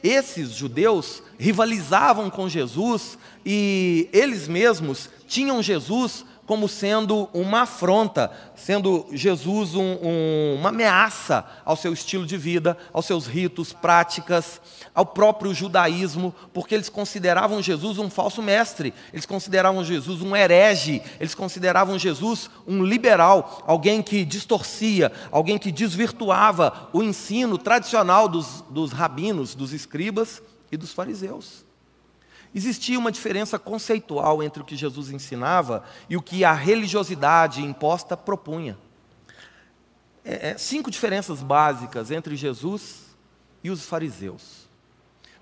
Esses 0.00 0.52
judeus 0.52 1.24
rivalizavam 1.40 2.30
com 2.30 2.48
Jesus 2.48 3.18
e 3.44 4.08
eles 4.12 4.46
mesmos 4.46 5.10
tinham 5.26 5.60
Jesus 5.60 6.24
como 6.46 6.68
sendo 6.68 7.28
uma 7.34 7.62
afronta, 7.62 8.30
sendo 8.54 9.06
Jesus 9.10 9.74
um, 9.74 9.98
um, 10.00 10.56
uma 10.58 10.68
ameaça 10.68 11.44
ao 11.64 11.76
seu 11.76 11.92
estilo 11.92 12.24
de 12.24 12.36
vida, 12.36 12.78
aos 12.92 13.04
seus 13.04 13.26
ritos, 13.26 13.72
práticas, 13.72 14.60
ao 14.94 15.04
próprio 15.04 15.52
judaísmo, 15.52 16.32
porque 16.54 16.74
eles 16.74 16.88
consideravam 16.88 17.60
Jesus 17.60 17.98
um 17.98 18.08
falso 18.08 18.40
mestre, 18.40 18.94
eles 19.12 19.26
consideravam 19.26 19.84
Jesus 19.84 20.22
um 20.22 20.34
herege, 20.34 21.02
eles 21.18 21.34
consideravam 21.34 21.98
Jesus 21.98 22.48
um 22.66 22.82
liberal, 22.84 23.64
alguém 23.66 24.00
que 24.00 24.24
distorcia, 24.24 25.12
alguém 25.32 25.58
que 25.58 25.72
desvirtuava 25.72 26.88
o 26.92 27.02
ensino 27.02 27.58
tradicional 27.58 28.28
dos, 28.28 28.64
dos 28.70 28.92
rabinos, 28.92 29.54
dos 29.54 29.72
escribas 29.72 30.40
e 30.70 30.76
dos 30.76 30.92
fariseus. 30.92 31.65
Existia 32.56 32.98
uma 32.98 33.12
diferença 33.12 33.58
conceitual 33.58 34.42
entre 34.42 34.62
o 34.62 34.64
que 34.64 34.74
Jesus 34.74 35.10
ensinava 35.10 35.84
e 36.08 36.16
o 36.16 36.22
que 36.22 36.42
a 36.42 36.54
religiosidade 36.54 37.62
imposta 37.62 38.16
propunha. 38.16 38.78
É, 40.24 40.52
é, 40.52 40.56
cinco 40.56 40.90
diferenças 40.90 41.42
básicas 41.42 42.10
entre 42.10 42.34
Jesus 42.34 43.14
e 43.62 43.68
os 43.68 43.84
fariseus. 43.84 44.70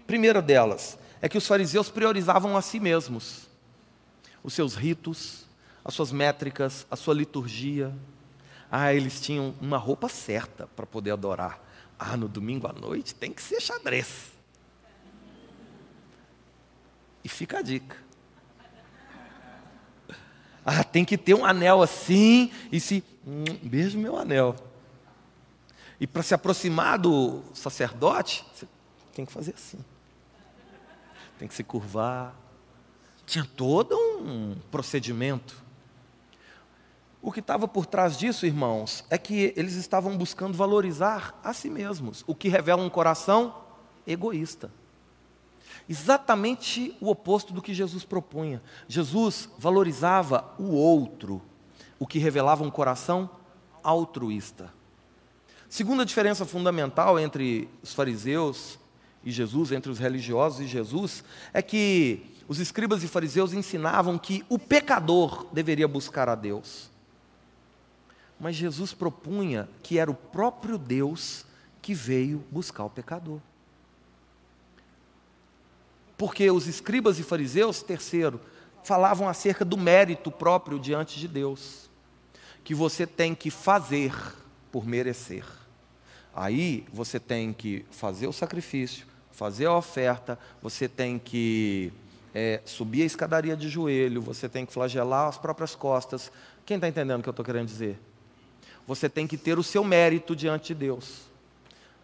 primeira 0.09 0.42
delas 0.42 0.99
é 1.23 1.28
que 1.28 1.38
os 1.38 1.47
fariseus 1.47 1.88
priorizavam 1.88 2.56
a 2.56 2.61
si 2.61 2.80
mesmos, 2.80 3.49
os 4.42 4.52
seus 4.52 4.75
ritos, 4.75 5.47
as 5.85 5.94
suas 5.94 6.11
métricas, 6.11 6.85
a 6.90 6.97
sua 6.97 7.14
liturgia. 7.14 7.94
Ah, 8.68 8.92
eles 8.92 9.21
tinham 9.21 9.54
uma 9.61 9.78
roupa 9.78 10.09
certa 10.09 10.66
para 10.66 10.85
poder 10.85 11.12
adorar. 11.12 11.62
Ah, 11.97 12.16
no 12.16 12.26
domingo 12.26 12.66
à 12.66 12.73
noite 12.73 13.14
tem 13.14 13.33
que 13.33 13.40
ser 13.40 13.61
xadrez. 13.61 14.34
E 17.25 17.28
fica 17.28 17.59
a 17.59 17.62
dica. 17.62 17.97
Ah, 20.64 20.85
tem 20.85 21.04
que 21.04 21.19
ter 21.19 21.35
um 21.35 21.45
anel 21.45 21.83
assim, 21.83 22.50
e 22.71 22.78
se. 22.78 23.02
Hum, 23.26 23.45
beijo 23.62 23.99
meu 23.99 24.16
anel. 24.16 24.54
E 26.00 26.07
para 26.07 26.23
se 26.23 26.35
aproximar 26.35 26.99
do 26.99 27.43
sacerdote, 27.52 28.45
você 28.54 28.66
tem 29.14 29.25
que 29.25 29.33
fazer 29.33 29.54
assim. 29.54 29.78
Tem 31.38 31.49
que 31.49 31.54
se 31.54 31.64
curvar. 31.64 32.35
Tinha 33.26 33.45
todo 33.57 33.97
um 33.97 34.57
procedimento. 34.71 35.62
O 37.23 37.33
que 37.33 37.40
estava 37.40 37.66
por 37.66 37.87
trás 37.87 38.19
disso, 38.19 38.45
irmãos, 38.45 39.04
é 39.09 39.16
que 39.16 39.54
eles 39.57 39.75
estavam 39.75 40.16
buscando 40.16 40.57
valorizar 40.57 41.38
a 41.43 41.54
si 41.54 41.71
mesmos, 41.71 42.23
o 42.26 42.35
que 42.35 42.50
revela 42.50 42.83
um 42.83 42.90
coração 42.90 43.64
egoísta. 44.07 44.71
Exatamente 45.88 46.97
o 47.00 47.11
oposto 47.11 47.52
do 47.52 47.62
que 47.62 47.75
Jesus 47.75 48.04
propunha. 48.04 48.62
Jesus 48.88 49.49
valorizava 49.59 50.54
o 50.59 50.73
outro, 50.73 51.43
o 51.99 52.07
que 52.07 52.19
revelava 52.19 52.64
um 52.64 52.71
coração 52.71 53.28
altruísta. 53.83 54.73
Segunda 55.69 56.07
diferença 56.07 56.45
fundamental 56.45 57.19
entre 57.19 57.69
os 57.83 57.93
fariseus 57.93 58.78
e 59.25 59.31
Jesus, 59.31 59.73
entre 59.73 59.90
os 59.90 59.99
religiosos 59.99 60.61
e 60.61 60.66
Jesus, 60.66 61.25
é 61.52 61.61
que 61.61 62.35
os 62.47 62.59
escribas 62.59 63.02
e 63.02 63.09
fariseus 63.09 63.52
ensinavam 63.52 64.19
que 64.19 64.45
o 64.49 64.59
pecador 64.59 65.47
deveria 65.52 65.88
buscar 65.88 66.28
a 66.28 66.35
Deus. 66.35 66.90
Mas 68.38 68.57
Jesus 68.57 68.93
propunha 68.93 69.69
que 69.83 69.99
era 69.99 70.11
o 70.11 70.14
próprio 70.14 70.76
Deus 70.76 71.47
que 71.81 71.95
veio 71.95 72.45
buscar 72.50 72.85
o 72.85 72.90
pecador. 72.90 73.40
Porque 76.16 76.50
os 76.50 76.66
escribas 76.66 77.18
e 77.18 77.23
fariseus, 77.23 77.83
terceiro, 77.83 78.40
falavam 78.83 79.28
acerca 79.28 79.64
do 79.64 79.76
mérito 79.76 80.30
próprio 80.30 80.78
diante 80.78 81.18
de 81.18 81.26
Deus. 81.26 81.85
que 82.62 82.75
você 82.75 83.06
tem 83.06 83.35
que 83.35 83.50
fazer 83.50 84.14
por 84.73 84.87
merecer. 84.87 85.44
Aí 86.35 86.87
você 86.90 87.21
tem 87.21 87.52
que 87.52 87.85
fazer 87.90 88.26
o 88.26 88.33
sacrifício, 88.33 89.06
fazer 89.30 89.66
a 89.66 89.76
oferta, 89.76 90.38
você 90.62 90.88
tem 90.88 91.18
que 91.18 91.92
é, 92.35 92.61
subir 92.64 93.02
a 93.02 93.04
escadaria 93.04 93.56
de 93.56 93.68
joelho, 93.68 94.21
você 94.23 94.49
tem 94.49 94.64
que 94.64 94.73
flagelar 94.73 95.28
as 95.28 95.37
próprias 95.37 95.75
costas. 95.76 96.33
Quem 96.64 96.76
está 96.76 96.88
entendendo 96.88 97.21
o 97.21 97.23
que 97.23 97.28
eu 97.28 97.33
estou 97.33 97.44
querendo 97.44 97.68
dizer? 97.68 98.00
Você 98.87 99.09
tem 99.09 99.26
que 99.26 99.37
ter 99.37 99.59
o 99.59 99.62
seu 99.62 99.85
mérito 99.85 100.35
diante 100.35 100.68
de 100.68 100.75
Deus. 100.75 101.23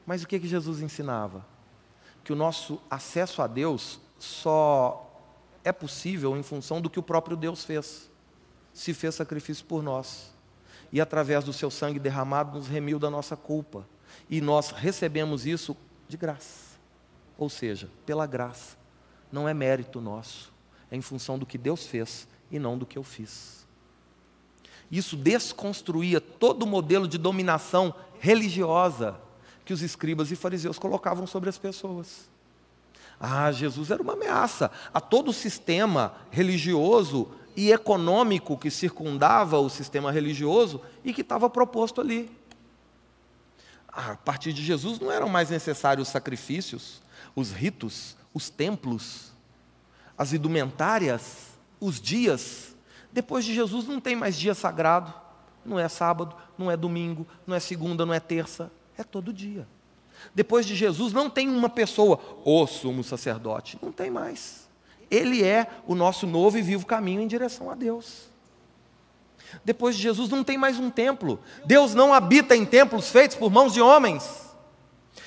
Mas 0.07 0.23
o 0.23 0.29
que, 0.29 0.39
que 0.39 0.47
Jesus 0.47 0.81
ensinava? 0.81 1.45
Que 2.31 2.33
o 2.33 2.37
nosso 2.37 2.81
acesso 2.89 3.43
a 3.43 3.49
Deus 3.49 3.99
só 4.17 5.13
é 5.65 5.73
possível 5.73 6.37
em 6.37 6.45
função 6.45 6.81
do 6.81 6.89
que 6.89 7.01
o 7.01 7.03
próprio 7.03 7.37
Deus 7.37 7.65
fez. 7.65 8.09
Se 8.73 8.95
fez 8.95 9.17
sacrifício 9.17 9.65
por 9.65 9.83
nós. 9.83 10.33
E 10.93 11.01
através 11.01 11.43
do 11.43 11.53
seu 11.53 11.73
sangue 11.73 11.99
derramado 11.99 12.57
nos 12.57 12.69
remiu 12.69 13.01
da 13.01 13.11
nossa 13.11 13.37
culpa. 13.37 13.85
E 14.29 14.41
nós 14.41 14.71
recebemos 14.71 15.45
isso 15.45 15.77
de 16.07 16.17
graça. 16.17 16.79
Ou 17.37 17.51
seja, 17.51 17.91
pela 18.07 18.29
graça. 18.29 18.77
Não 19.33 19.49
é 19.49 19.53
mérito 19.53 20.01
nosso. 20.01 20.53
É 20.89 20.97
em 20.97 21.03
função 21.03 21.37
do 21.37 21.45
que 21.45 21.59
Deus 21.59 21.89
fez 21.89 22.29
e 22.49 22.61
não 22.61 22.79
do 22.79 22.87
que 22.87 22.97
eu 22.97 23.03
fiz. 23.03 23.67
Isso 24.89 25.17
desconstruía 25.17 26.21
todo 26.21 26.63
o 26.63 26.69
modelo 26.69 27.09
de 27.09 27.19
dominação 27.19 27.93
religiosa 28.21 29.19
que 29.65 29.73
os 29.73 29.83
escribas 29.83 30.31
e 30.31 30.37
fariseus 30.37 30.79
colocavam 30.79 31.27
sobre 31.27 31.49
as 31.49 31.59
pessoas. 31.59 32.29
Ah, 33.19 33.53
Jesus 33.53 33.91
era 33.91 34.03
uma 34.03 34.15
ameaça 34.15 34.71
a 34.95 35.01
todo 35.01 35.29
o 35.29 35.35
sistema 35.35 36.15
religioso 36.31 37.29
e 37.55 37.71
econômico 37.71 38.57
que 38.57 38.71
circundava 38.71 39.59
o 39.59 39.69
sistema 39.69 40.11
religioso 40.11 40.81
e 41.05 41.13
que 41.13 41.21
estava 41.21 41.51
proposto 41.51 42.01
ali. 42.01 42.31
Ah, 43.93 44.13
a 44.13 44.17
partir 44.17 44.53
de 44.53 44.65
Jesus 44.65 44.99
não 44.99 45.13
eram 45.13 45.29
mais 45.29 45.51
necessários 45.51 46.09
os 46.09 46.13
sacrifícios, 46.13 47.03
os 47.37 47.53
ritos, 47.53 48.17
os 48.33 48.49
templos, 48.49 49.33
as 50.17 50.33
indumentárias, 50.33 51.49
os 51.79 52.01
dias. 52.01 52.75
Depois 53.13 53.45
de 53.45 53.55
Jesus 53.55 53.87
não 53.87 54.01
tem 54.01 54.17
mais 54.17 54.39
dia 54.39 54.55
sagrado, 54.55 55.13
não 55.65 55.79
é 55.79 55.89
sábado, 55.89 56.35
não 56.57 56.71
é 56.71 56.77
domingo, 56.77 57.27
não 57.47 57.55
é 57.55 57.61
segunda, 57.61 58.07
não 58.07 58.15
é 58.15 58.21
terça, 58.21 58.71
é 59.01 59.05
todo 59.05 59.33
dia. 59.33 59.67
Depois 60.35 60.67
de 60.67 60.75
Jesus 60.75 61.13
não 61.13 61.31
tem 61.31 61.49
uma 61.49 61.69
pessoa, 61.69 62.21
o 62.45 62.67
sumo 62.67 63.03
sacerdote, 63.03 63.79
não 63.83 63.91
tem 63.91 64.11
mais. 64.11 64.69
Ele 65.11 65.43
é 65.43 65.67
o 65.87 65.95
nosso 65.95 66.27
novo 66.27 66.59
e 66.59 66.63
vivo 66.63 66.87
caminho 66.87 67.21
em 67.21 67.27
direção 67.27 67.71
a 67.71 67.75
Deus. 67.75 68.31
Depois 69.65 69.97
de 69.97 70.03
Jesus 70.03 70.29
não 70.29 70.45
tem 70.45 70.57
mais 70.57 70.79
um 70.79 70.91
templo. 70.91 71.41
Deus 71.65 71.95
não 71.95 72.15
habita 72.15 72.55
em 72.55 72.65
templos 72.65 73.11
feitos 73.11 73.37
por 73.37 73.51
mãos 73.51 73.73
de 73.73 73.81
homens. 73.81 74.49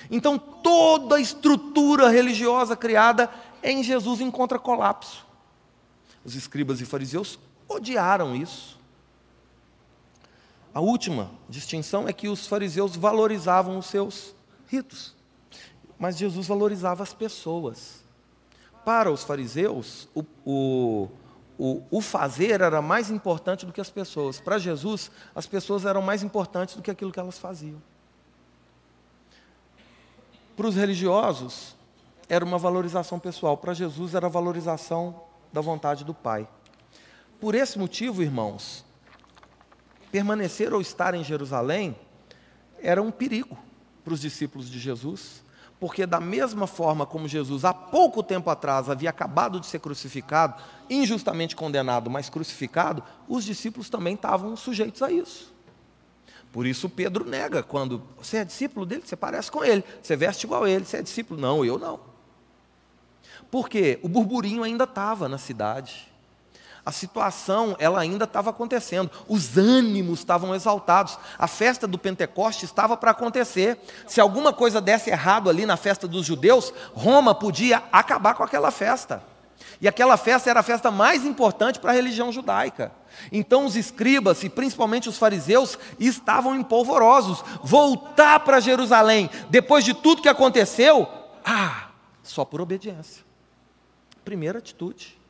Então 0.10 0.38
toda 0.38 1.16
a 1.16 1.22
estrutura 1.22 2.10
religiosa 2.10 2.76
criada 2.76 3.30
em 3.62 3.84
Jesus 3.84 4.22
encontra 4.22 4.58
colapso. 4.60 5.26
Os 6.24 6.36
escribas 6.36 6.80
e 6.80 6.86
fariseus 6.86 7.38
odiaram 7.68 8.36
isso. 8.36 8.80
A 10.74 10.82
última 10.82 11.30
distinção 11.48 12.08
é 12.08 12.14
que 12.14 12.28
os 12.28 12.48
fariseus 12.48 12.96
valorizavam 12.96 13.78
os 13.78 13.86
seus 13.86 14.34
ritos, 14.68 15.16
mas 16.00 16.18
Jesus 16.18 16.48
valorizava 16.48 17.04
as 17.04 17.14
pessoas. 17.14 18.04
Para 18.84 19.12
os 19.12 19.24
fariseus, 19.24 20.10
o, 20.16 20.26
o, 20.44 21.10
o, 21.58 21.84
o 21.92 22.02
fazer 22.02 22.60
era 22.60 22.82
mais 22.82 23.12
importante 23.12 23.66
do 23.66 23.72
que 23.72 23.80
as 23.80 23.92
pessoas. 23.92 24.40
Para 24.40 24.58
Jesus, 24.58 25.12
as 25.36 25.46
pessoas 25.46 25.86
eram 25.86 26.02
mais 26.02 26.24
importantes 26.24 26.76
do 26.76 26.82
que 26.82 26.90
aquilo 26.90 27.12
que 27.12 27.20
elas 27.20 27.38
faziam. 27.38 27.82
Para 30.58 30.68
os 30.68 30.76
religiosos, 30.76 31.76
era 32.28 32.44
uma 32.44 32.58
valorização 32.58 33.20
pessoal. 33.20 33.56
Para 33.58 33.74
Jesus, 33.74 34.16
era 34.16 34.26
a 34.26 34.30
valorização 34.30 35.22
da 35.52 35.62
vontade 35.62 36.04
do 36.04 36.14
Pai. 36.14 36.48
Por 37.40 37.54
esse 37.54 37.78
motivo, 37.78 38.24
irmãos, 38.24 38.84
permanecer 40.14 40.72
ou 40.76 40.80
estar 40.80 41.16
em 41.16 41.24
Jerusalém 41.24 41.96
era 42.80 43.02
um 43.02 43.10
perigo 43.10 43.58
para 44.04 44.14
os 44.14 44.22
discípulos 44.22 44.70
de 44.70 44.78
Jesus, 44.78 45.42
porque, 45.80 46.06
da 46.06 46.20
mesma 46.20 46.68
forma 46.68 47.04
como 47.04 47.28
Jesus, 47.28 47.66
há 47.66 47.74
pouco 47.74 48.22
tempo 48.22 48.48
atrás, 48.52 48.92
havia 48.92 49.10
acabado 49.10 49.60
de 49.60 49.66
ser 49.66 49.80
crucificado, 49.80 50.62
injustamente 50.88 51.56
condenado, 51.56 52.12
mas 52.12 52.30
crucificado, 52.30 53.04
os 53.28 53.44
discípulos 53.44 53.90
também 53.90 54.14
estavam 54.14 54.56
sujeitos 54.56 55.02
a 55.02 55.12
isso. 55.12 55.52
Por 56.52 56.68
isso 56.68 56.88
Pedro 56.88 57.26
nega 57.26 57.64
quando 57.64 58.04
você 58.16 58.38
é 58.38 58.46
discípulo 58.46 58.86
dele, 58.86 59.02
você 59.04 59.16
parece 59.16 59.50
com 59.50 59.64
ele, 59.64 59.84
você 60.00 60.16
veste 60.16 60.46
igual 60.46 60.66
a 60.66 60.70
ele, 60.70 60.86
você 60.86 60.98
é 60.98 61.02
discípulo. 61.02 61.42
Não, 61.42 61.66
eu 61.66 61.80
não. 61.80 62.00
Porque 63.50 64.00
o 64.04 64.08
burburinho 64.08 64.62
ainda 64.62 64.84
estava 64.84 65.28
na 65.28 65.40
cidade. 65.40 66.13
A 66.86 66.92
situação, 66.92 67.78
ela 67.80 68.02
ainda 68.02 68.26
estava 68.26 68.50
acontecendo. 68.50 69.10
Os 69.28 69.58
ânimos 69.58 70.20
estavam 70.20 70.54
exaltados. 70.54 71.18
A 71.38 71.48
festa 71.48 71.88
do 71.88 71.98
Pentecoste 71.98 72.66
estava 72.66 72.98
para 72.98 73.12
acontecer. 73.12 73.80
Se 74.06 74.20
alguma 74.20 74.52
coisa 74.52 74.82
desse 74.82 75.10
errado 75.10 75.50
ali 75.50 75.66
na 75.66 75.78
festa 75.78 76.08
dos 76.08 76.26
judeus, 76.26 76.74
Roma 76.94 77.34
podia 77.34 77.84
acabar 77.90 78.34
com 78.34 78.44
aquela 78.44 78.70
festa. 78.70 79.24
E 79.80 79.88
aquela 79.88 80.18
festa 80.18 80.50
era 80.50 80.60
a 80.60 80.64
festa 80.64 80.92
mais 80.92 81.26
importante 81.26 81.80
para 81.80 81.92
a 81.92 81.94
religião 81.94 82.34
judaica. 82.34 82.92
Então 83.32 83.66
os 83.66 83.78
escribas 83.78 84.44
e 84.44 84.50
principalmente 84.50 85.08
os 85.08 85.18
fariseus 85.18 85.80
estavam 85.98 86.54
empolvorosos. 86.54 87.44
Voltar 87.64 88.42
para 88.42 88.60
Jerusalém, 88.60 89.30
depois 89.50 89.86
de 89.86 89.94
tudo 89.94 90.22
que 90.22 90.30
aconteceu, 90.30 91.08
ah, 91.46 91.88
só 92.22 92.44
por 92.44 92.60
obediência. 92.60 93.24
Primeira 94.26 94.60
atitude. 94.60 95.23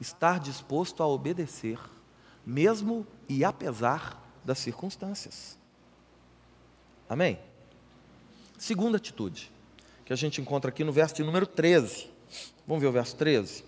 Estar 0.00 0.40
disposto 0.40 1.02
a 1.02 1.06
obedecer, 1.06 1.78
mesmo 2.44 3.06
e 3.28 3.44
apesar 3.44 4.20
das 4.44 4.58
circunstâncias. 4.58 5.56
Amém? 7.08 7.38
Segunda 8.58 8.96
atitude, 8.96 9.50
que 10.04 10.12
a 10.12 10.16
gente 10.16 10.40
encontra 10.40 10.70
aqui 10.70 10.84
no 10.84 10.92
verso 10.92 11.16
de 11.16 11.22
número 11.22 11.46
13. 11.46 12.08
Vamos 12.66 12.82
ver 12.82 12.88
o 12.88 12.92
verso 12.92 13.16
13? 13.16 13.64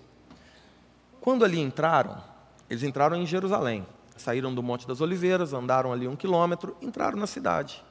Quando 1.20 1.44
ali 1.44 1.60
entraram, 1.60 2.22
eles 2.68 2.82
entraram 2.82 3.16
em 3.16 3.26
Jerusalém, 3.26 3.86
saíram 4.16 4.54
do 4.54 4.62
Monte 4.62 4.86
das 4.86 5.00
Oliveiras, 5.00 5.52
andaram 5.52 5.92
ali 5.92 6.06
um 6.06 6.16
quilômetro, 6.16 6.76
entraram 6.80 7.18
na 7.18 7.26
cidade. 7.26 7.82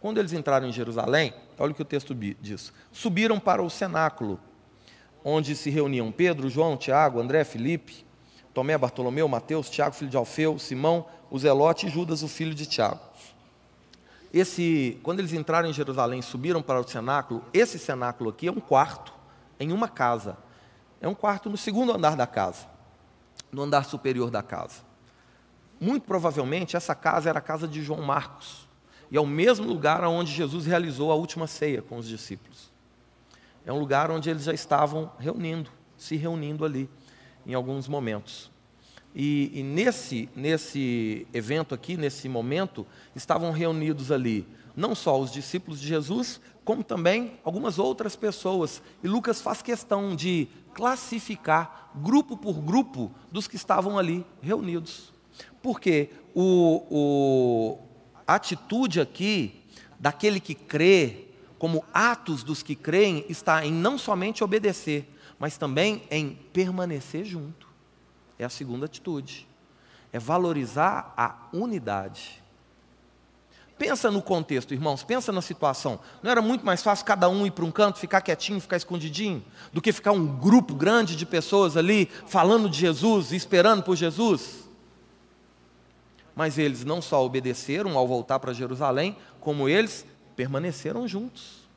Quando 0.00 0.18
eles 0.18 0.32
entraram 0.32 0.66
em 0.66 0.72
Jerusalém, 0.72 1.34
olha 1.58 1.72
o 1.72 1.74
que 1.74 1.82
o 1.82 1.84
texto 1.84 2.14
diz: 2.14 2.72
subiram 2.92 3.38
para 3.38 3.62
o 3.62 3.70
cenáculo, 3.70 4.38
onde 5.24 5.54
se 5.54 5.70
reuniam 5.70 6.12
Pedro, 6.12 6.48
João, 6.48 6.76
Tiago, 6.76 7.20
André, 7.20 7.44
Filipe, 7.44 8.06
Tomé, 8.54 8.76
Bartolomeu, 8.76 9.28
Mateus, 9.28 9.70
Tiago, 9.70 9.94
filho 9.94 10.10
de 10.10 10.16
Alfeu, 10.16 10.58
Simão, 10.58 11.06
o 11.30 11.38
Zelote 11.38 11.86
e 11.86 11.90
Judas, 11.90 12.22
o 12.22 12.28
filho 12.28 12.54
de 12.54 12.66
Tiago. 12.66 13.00
Esse, 14.32 14.98
quando 15.02 15.20
eles 15.20 15.32
entraram 15.32 15.68
em 15.68 15.72
Jerusalém, 15.72 16.20
subiram 16.20 16.60
para 16.62 16.80
o 16.80 16.88
cenáculo. 16.88 17.44
Esse 17.52 17.78
cenáculo 17.78 18.30
aqui 18.30 18.48
é 18.48 18.52
um 18.52 18.60
quarto 18.60 19.12
em 19.58 19.72
uma 19.72 19.88
casa. 19.88 20.36
É 21.00 21.08
um 21.08 21.14
quarto 21.14 21.48
no 21.48 21.56
segundo 21.56 21.92
andar 21.92 22.16
da 22.16 22.26
casa 22.26 22.78
no 23.50 23.62
andar 23.62 23.84
superior 23.84 24.30
da 24.30 24.42
casa. 24.42 24.82
Muito 25.80 26.06
provavelmente 26.06 26.76
essa 26.76 26.94
casa 26.94 27.28
era 27.30 27.38
a 27.38 27.42
casa 27.42 27.66
de 27.66 27.82
João 27.82 28.02
Marcos, 28.02 28.68
e 29.10 29.16
é 29.16 29.20
o 29.20 29.26
mesmo 29.26 29.66
lugar 29.66 30.04
onde 30.04 30.32
Jesus 30.32 30.66
realizou 30.66 31.10
a 31.10 31.14
última 31.14 31.46
ceia 31.46 31.80
com 31.80 31.96
os 31.96 32.06
discípulos. 32.06 32.70
É 33.68 33.72
um 33.72 33.78
lugar 33.78 34.10
onde 34.10 34.30
eles 34.30 34.44
já 34.44 34.54
estavam 34.54 35.12
reunindo, 35.18 35.70
se 35.94 36.16
reunindo 36.16 36.64
ali, 36.64 36.88
em 37.44 37.52
alguns 37.52 37.86
momentos. 37.86 38.50
E, 39.14 39.50
e 39.52 39.62
nesse, 39.62 40.26
nesse 40.34 41.26
evento 41.34 41.74
aqui, 41.74 41.94
nesse 41.94 42.30
momento, 42.30 42.86
estavam 43.14 43.50
reunidos 43.50 44.10
ali 44.10 44.48
não 44.74 44.94
só 44.94 45.20
os 45.20 45.30
discípulos 45.30 45.82
de 45.82 45.86
Jesus, 45.86 46.40
como 46.64 46.82
também 46.82 47.38
algumas 47.44 47.78
outras 47.78 48.16
pessoas. 48.16 48.80
E 49.04 49.06
Lucas 49.06 49.42
faz 49.42 49.60
questão 49.60 50.16
de 50.16 50.48
classificar 50.72 51.90
grupo 51.94 52.38
por 52.38 52.62
grupo 52.62 53.12
dos 53.30 53.46
que 53.46 53.56
estavam 53.56 53.98
ali 53.98 54.24
reunidos. 54.40 55.12
Porque 55.60 56.08
o, 56.34 56.86
o, 56.90 57.78
a 58.26 58.36
atitude 58.36 58.98
aqui 58.98 59.62
daquele 60.00 60.40
que 60.40 60.54
crê, 60.54 61.27
como 61.58 61.84
atos 61.92 62.42
dos 62.42 62.62
que 62.62 62.76
creem, 62.76 63.24
está 63.28 63.64
em 63.64 63.72
não 63.72 63.98
somente 63.98 64.44
obedecer, 64.44 65.12
mas 65.38 65.56
também 65.56 66.02
em 66.10 66.30
permanecer 66.52 67.24
junto. 67.24 67.66
É 68.38 68.44
a 68.44 68.48
segunda 68.48 68.86
atitude. 68.86 69.46
É 70.12 70.18
valorizar 70.18 71.12
a 71.16 71.48
unidade. 71.52 72.42
Pensa 73.76 74.10
no 74.10 74.20
contexto, 74.20 74.74
irmãos, 74.74 75.04
pensa 75.04 75.30
na 75.30 75.40
situação. 75.40 76.00
Não 76.20 76.30
era 76.30 76.42
muito 76.42 76.66
mais 76.66 76.82
fácil 76.82 77.06
cada 77.06 77.28
um 77.28 77.46
ir 77.46 77.52
para 77.52 77.64
um 77.64 77.70
canto, 77.70 78.00
ficar 78.00 78.20
quietinho, 78.20 78.60
ficar 78.60 78.76
escondidinho, 78.76 79.44
do 79.72 79.80
que 79.80 79.92
ficar 79.92 80.10
um 80.10 80.26
grupo 80.26 80.74
grande 80.74 81.14
de 81.14 81.24
pessoas 81.24 81.76
ali 81.76 82.06
falando 82.26 82.68
de 82.68 82.78
Jesus, 82.78 83.32
esperando 83.32 83.84
por 83.84 83.94
Jesus? 83.94 84.68
Mas 86.34 86.58
eles 86.58 86.84
não 86.84 87.00
só 87.00 87.24
obedeceram 87.24 87.96
ao 87.96 88.06
voltar 88.06 88.40
para 88.40 88.52
Jerusalém, 88.52 89.16
como 89.40 89.68
eles 89.68 90.04
permaneceram 90.38 91.08
juntos. 91.08 91.68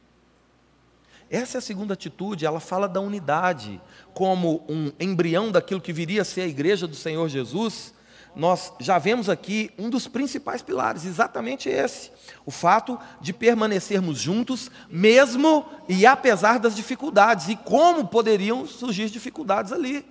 Essa 1.32 1.58
é 1.58 1.60
a 1.60 1.62
segunda 1.62 1.96
atitude, 1.96 2.46
ela 2.46 2.60
fala 2.60 2.88
da 2.88 3.02
unidade, 3.02 3.82
como 4.14 4.64
um 4.70 4.92
embrião 5.00 5.52
daquilo 5.52 5.82
que 5.82 5.92
viria 5.92 6.22
a 6.22 6.26
ser 6.26 6.42
a 6.42 6.48
igreja 6.48 6.88
do 6.88 6.96
Senhor 6.96 7.28
Jesus. 7.28 7.92
Nós 8.36 8.72
já 8.80 9.00
vemos 9.00 9.30
aqui 9.30 9.72
um 9.80 9.90
dos 9.90 10.08
principais 10.08 10.62
pilares, 10.62 11.06
exatamente 11.06 11.70
esse: 11.70 12.12
o 12.46 12.52
fato 12.52 13.00
de 13.20 13.34
permanecermos 13.34 14.20
juntos, 14.20 14.70
mesmo 14.88 15.66
e 15.90 16.06
apesar 16.06 16.60
das 16.60 16.76
dificuldades, 16.76 17.50
e 17.50 17.56
como 17.56 18.10
poderiam 18.10 18.68
surgir 18.68 19.10
dificuldades 19.10 19.72
ali. 19.72 20.06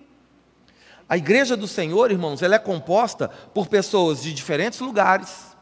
A 1.09 1.17
igreja 1.17 1.57
do 1.57 1.69
Senhor, 1.69 2.11
irmãos, 2.11 2.43
ela 2.43 2.57
é 2.57 2.59
composta 2.59 3.29
por 3.55 3.69
pessoas 3.69 4.21
de 4.21 4.35
diferentes 4.35 4.81
lugares, 4.81 5.57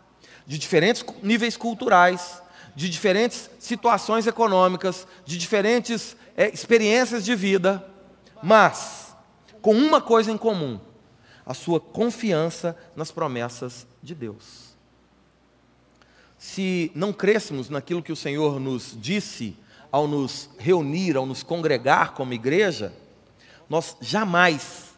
de 0.46 0.57
diferentes 0.57 1.05
níveis 1.22 1.55
culturais, 1.55 2.40
de 2.78 2.88
diferentes 2.88 3.50
situações 3.58 4.28
econômicas, 4.28 5.04
de 5.26 5.36
diferentes 5.36 6.16
é, 6.36 6.48
experiências 6.48 7.24
de 7.24 7.34
vida, 7.34 7.84
mas 8.40 9.16
com 9.60 9.74
uma 9.74 10.00
coisa 10.00 10.30
em 10.30 10.38
comum: 10.38 10.78
a 11.44 11.54
sua 11.54 11.80
confiança 11.80 12.76
nas 12.94 13.10
promessas 13.10 13.84
de 14.00 14.14
Deus. 14.14 14.76
Se 16.38 16.92
não 16.94 17.12
crêssemos 17.12 17.68
naquilo 17.68 18.00
que 18.00 18.12
o 18.12 18.16
Senhor 18.16 18.60
nos 18.60 18.96
disse 18.96 19.56
ao 19.90 20.06
nos 20.06 20.48
reunir, 20.56 21.16
ao 21.16 21.26
nos 21.26 21.42
congregar 21.42 22.14
como 22.14 22.32
igreja, 22.32 22.94
nós 23.68 23.96
jamais 24.00 24.94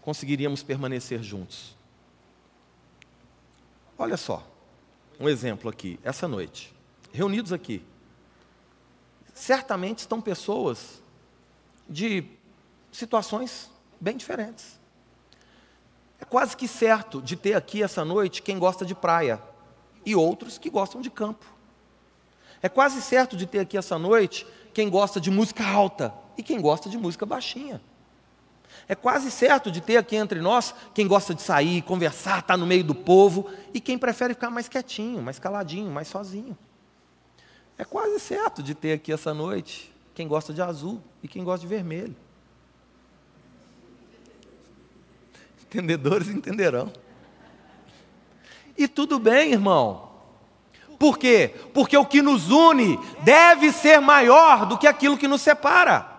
conseguiríamos 0.00 0.62
permanecer 0.62 1.24
juntos. 1.24 1.76
Olha 3.98 4.16
só, 4.16 4.46
um 5.18 5.28
exemplo 5.28 5.68
aqui, 5.68 5.98
essa 6.04 6.28
noite 6.28 6.75
reunidos 7.16 7.52
aqui, 7.52 7.82
certamente 9.34 10.00
estão 10.00 10.20
pessoas 10.20 11.02
de 11.88 12.24
situações 12.92 13.70
bem 14.00 14.16
diferentes. 14.16 14.78
É 16.18 16.24
quase 16.24 16.56
que 16.56 16.66
certo 16.66 17.20
de 17.20 17.36
ter 17.36 17.54
aqui 17.54 17.82
essa 17.82 18.04
noite 18.04 18.42
quem 18.42 18.58
gosta 18.58 18.84
de 18.84 18.94
praia 18.94 19.42
e 20.04 20.14
outros 20.14 20.58
que 20.58 20.70
gostam 20.70 21.00
de 21.00 21.10
campo. 21.10 21.44
É 22.62 22.68
quase 22.68 23.02
certo 23.02 23.36
de 23.36 23.46
ter 23.46 23.60
aqui 23.60 23.76
essa 23.76 23.98
noite 23.98 24.46
quem 24.72 24.88
gosta 24.88 25.20
de 25.20 25.30
música 25.30 25.66
alta 25.66 26.14
e 26.36 26.42
quem 26.42 26.60
gosta 26.60 26.88
de 26.88 26.96
música 26.96 27.26
baixinha. 27.26 27.80
É 28.88 28.94
quase 28.94 29.30
certo 29.30 29.70
de 29.70 29.80
ter 29.80 29.96
aqui 29.96 30.16
entre 30.16 30.40
nós 30.40 30.74
quem 30.94 31.06
gosta 31.06 31.34
de 31.34 31.42
sair, 31.42 31.82
conversar, 31.82 32.40
estar 32.40 32.42
tá 32.42 32.56
no 32.56 32.66
meio 32.66 32.84
do 32.84 32.94
povo 32.94 33.50
e 33.72 33.80
quem 33.80 33.98
prefere 33.98 34.34
ficar 34.34 34.50
mais 34.50 34.68
quietinho, 34.68 35.22
mais 35.22 35.38
caladinho, 35.38 35.90
mais 35.90 36.08
sozinho. 36.08 36.56
É 37.78 37.84
quase 37.84 38.18
certo 38.20 38.62
de 38.62 38.74
ter 38.74 38.92
aqui 38.92 39.12
essa 39.12 39.34
noite 39.34 39.94
quem 40.14 40.26
gosta 40.26 40.52
de 40.52 40.62
azul 40.62 41.02
e 41.22 41.28
quem 41.28 41.44
gosta 41.44 41.60
de 41.60 41.66
vermelho. 41.66 42.16
Entendedores 45.62 46.28
entenderão. 46.28 46.90
E 48.78 48.88
tudo 48.88 49.18
bem, 49.18 49.52
irmão. 49.52 50.08
Por 50.98 51.18
quê? 51.18 51.54
Porque 51.74 51.96
o 51.96 52.06
que 52.06 52.22
nos 52.22 52.50
une 52.50 52.98
deve 53.22 53.70
ser 53.70 54.00
maior 54.00 54.64
do 54.64 54.78
que 54.78 54.86
aquilo 54.86 55.18
que 55.18 55.28
nos 55.28 55.42
separa. 55.42 56.16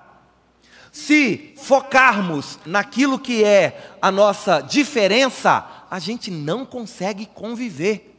Se 0.92 1.54
focarmos 1.58 2.60
naquilo 2.66 3.18
que 3.18 3.44
é 3.44 3.96
a 4.02 4.12
nossa 4.12 4.62
diferença, 4.62 5.86
a 5.90 6.00
gente 6.00 6.30
não 6.30 6.66
consegue 6.66 7.26
conviver. 7.26 8.17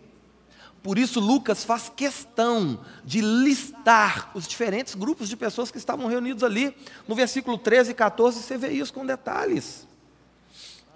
Por 0.89 0.97
isso, 0.97 1.21
Lucas 1.21 1.65
faz 1.65 1.93
questão 1.95 2.81
de 3.05 3.21
listar 3.21 4.31
os 4.33 4.49
diferentes 4.49 4.95
grupos 4.95 5.29
de 5.29 5.37
pessoas 5.37 5.71
que 5.71 5.77
estavam 5.77 6.07
reunidos 6.07 6.43
ali. 6.43 6.75
No 7.07 7.15
versículo 7.15 7.59
13 7.59 7.91
e 7.91 7.95
14, 7.95 8.43
você 8.43 8.57
vê 8.57 8.71
isso 8.71 8.91
com 8.95 9.05
detalhes. 9.05 9.87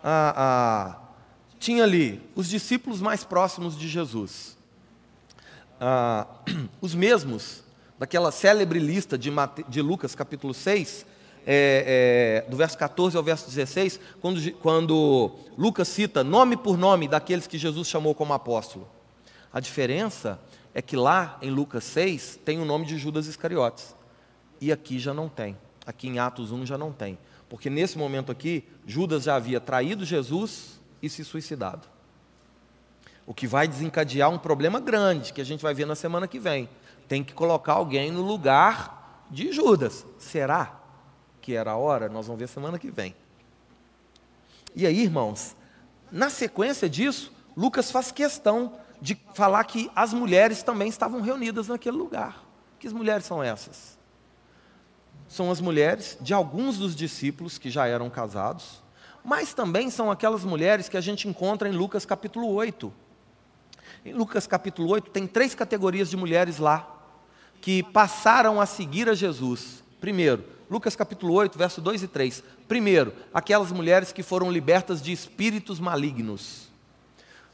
Ah, 0.03 0.33
ah, 0.35 0.99
tinha 1.59 1.85
ali 1.85 2.23
os 2.35 2.49
discípulos 2.49 3.03
mais 3.03 3.23
próximos 3.23 3.77
de 3.79 3.87
Jesus, 3.87 4.57
ah, 5.79 6.27
os 6.81 6.95
mesmos 6.95 7.63
daquela 7.99 8.33
célebre 8.33 8.79
lista 8.79 9.19
de, 9.19 9.31
Mate, 9.31 9.63
de 9.69 9.83
Lucas, 9.83 10.15
capítulo 10.15 10.55
6, 10.55 11.05
é, 11.47 12.45
é, 12.47 12.51
do 12.51 12.57
verso 12.57 12.79
14 12.79 13.15
ao 13.15 13.23
verso 13.23 13.45
16, 13.45 14.01
quando, 14.23 14.53
quando 14.53 15.33
Lucas 15.59 15.87
cita 15.87 16.25
nome 16.25 16.57
por 16.57 16.79
nome 16.79 17.09
daqueles 17.09 17.47
que 17.47 17.59
Jesus 17.59 17.89
chamou 17.89 18.15
como 18.15 18.33
apóstolo. 18.33 18.89
A 19.53 19.61
diferença 19.61 20.41
é 20.75 20.81
que 20.81 20.97
lá 20.97 21.39
em 21.43 21.51
Lucas 21.51 21.85
6 21.85 22.41
tem 22.45 22.59
o 22.59 22.65
nome 22.65 22.87
de 22.87 22.97
Judas 22.97 23.27
Iscariotes. 23.27 23.95
E 24.61 24.73
aqui 24.73 24.99
já 24.99 25.13
não 25.13 25.29
tem. 25.29 25.57
Aqui 25.85 26.09
em 26.09 26.19
Atos 26.19 26.53
1 26.53 26.65
já 26.65 26.79
não 26.79 26.93
tem. 26.93 27.19
Porque 27.49 27.69
nesse 27.69 27.99
momento 27.99 28.33
aqui, 28.33 28.65
Judas 28.87 29.25
já 29.25 29.35
havia 29.35 29.61
traído 29.61 30.05
Jesus 30.05 30.81
e 31.03 31.09
se 31.09 31.25
suicidado. 31.25 31.87
O 33.27 33.35
que 33.35 33.47
vai 33.47 33.69
desencadear 33.69 34.31
um 34.31 34.39
problema 34.39 34.81
grande 34.81 35.33
que 35.33 35.41
a 35.41 35.45
gente 35.45 35.63
vai 35.63 35.75
ver 35.75 35.87
na 35.87 35.95
semana 35.95 36.27
que 36.27 36.39
vem. 36.39 36.69
Tem 37.07 37.23
que 37.23 37.35
colocar 37.35 37.75
alguém 37.75 38.11
no 38.11 38.23
lugar 38.23 39.27
de 39.31 39.53
Judas. 39.53 40.07
Será 40.19 40.81
que 41.41 41.55
era 41.55 41.73
a 41.73 41.77
hora? 41.77 42.09
Nós 42.09 42.27
vamos 42.27 42.41
ver 42.41 42.49
semana 42.49 42.79
que 42.79 42.91
vem. 42.91 43.15
E 44.75 44.87
aí, 44.87 45.03
irmãos, 45.03 45.55
na 46.11 46.31
sequência 46.31 46.89
disso, 46.89 47.33
Lucas 47.57 47.91
faz 47.91 48.11
questão 48.11 48.79
de 49.03 49.21
falar 49.35 49.65
que 49.65 49.91
as 49.97 50.15
mulheres 50.15 50.63
também 50.63 50.89
estavam 50.89 51.21
reunidas 51.21 51.67
naquele 51.67 51.97
lugar. 51.97 52.41
Que 52.79 52.89
mulheres 52.91 53.27
são 53.27 53.43
essas? 53.43 53.99
São 55.27 55.51
as 55.51 55.61
mulheres 55.61 56.17
de 56.21 56.33
alguns 56.33 56.79
dos 56.79 56.95
discípulos 56.95 57.59
que 57.59 57.69
já 57.69 57.85
eram 57.89 58.09
casados, 58.09 58.81
mas 59.25 59.53
também 59.53 59.91
são 59.91 60.09
aquelas 60.09 60.45
mulheres 60.45 60.89
que 60.89 60.97
a 60.97 61.01
gente 61.01 61.27
encontra 61.27 61.69
em 61.69 61.73
Lucas 61.73 62.07
capítulo 62.07 62.49
8. 62.53 62.93
Em 64.05 64.13
Lucas 64.13 64.47
capítulo 64.47 64.89
8 64.91 65.11
tem 65.11 65.27
três 65.27 65.53
categorias 65.53 66.09
de 66.09 66.17
mulheres 66.17 66.59
lá 66.59 66.89
que 67.61 67.83
passaram 67.83 68.61
a 68.61 68.67
seguir 68.67 69.09
a 69.09 69.15
Jesus. 69.15 69.83
Primeiro, 70.01 70.45
Lucas 70.71 70.95
capítulo 70.95 71.35
8, 71.35 71.59
verso 71.59 71.81
2 71.81 72.05
e 72.05 72.09
3. 72.09 72.45
Primeiro, 72.69 73.13
aquelas 73.35 73.73
mulheres 73.73 74.13
que 74.13 74.23
foram 74.23 74.51
libertas 74.51 75.03
de 75.03 75.11
espíritos 75.11 75.81
malignos. 75.81 76.72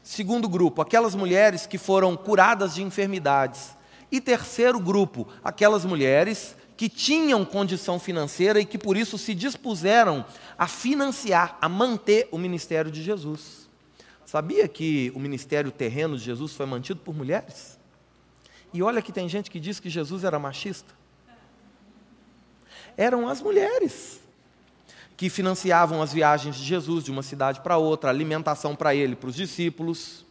Segundo 0.09 0.49
grupo, 0.49 0.81
aquelas 0.81 1.13
mulheres 1.13 1.67
que 1.67 1.77
foram 1.77 2.17
curadas 2.17 2.73
de 2.73 2.81
enfermidades. 2.81 3.77
E 4.11 4.19
terceiro 4.19 4.79
grupo, 4.79 5.27
aquelas 5.43 5.85
mulheres 5.85 6.55
que 6.75 6.89
tinham 6.89 7.45
condição 7.45 7.99
financeira 7.99 8.59
e 8.59 8.65
que 8.65 8.75
por 8.75 8.97
isso 8.97 9.19
se 9.19 9.35
dispuseram 9.35 10.25
a 10.57 10.67
financiar, 10.67 11.59
a 11.61 11.69
manter 11.69 12.27
o 12.31 12.39
ministério 12.39 12.89
de 12.89 13.03
Jesus. 13.03 13.69
Sabia 14.25 14.67
que 14.67 15.11
o 15.13 15.19
ministério 15.19 15.71
terreno 15.71 16.17
de 16.17 16.23
Jesus 16.23 16.53
foi 16.53 16.65
mantido 16.65 17.01
por 17.01 17.13
mulheres? 17.13 17.77
E 18.73 18.81
olha 18.81 19.03
que 19.03 19.11
tem 19.11 19.29
gente 19.29 19.51
que 19.51 19.59
diz 19.59 19.79
que 19.79 19.91
Jesus 19.91 20.23
era 20.23 20.39
machista. 20.39 20.91
Eram 22.97 23.29
as 23.29 23.43
mulheres 23.43 24.19
que 25.19 25.29
financiavam 25.29 26.01
as 26.01 26.13
viagens 26.13 26.55
de 26.55 26.63
Jesus 26.63 27.03
de 27.03 27.11
uma 27.11 27.21
cidade 27.21 27.59
para 27.59 27.75
outra, 27.75 28.09
alimentação 28.09 28.73
para 28.73 28.95
ele, 28.95 29.17
para 29.17 29.27
os 29.27 29.35
discípulos, 29.35 30.25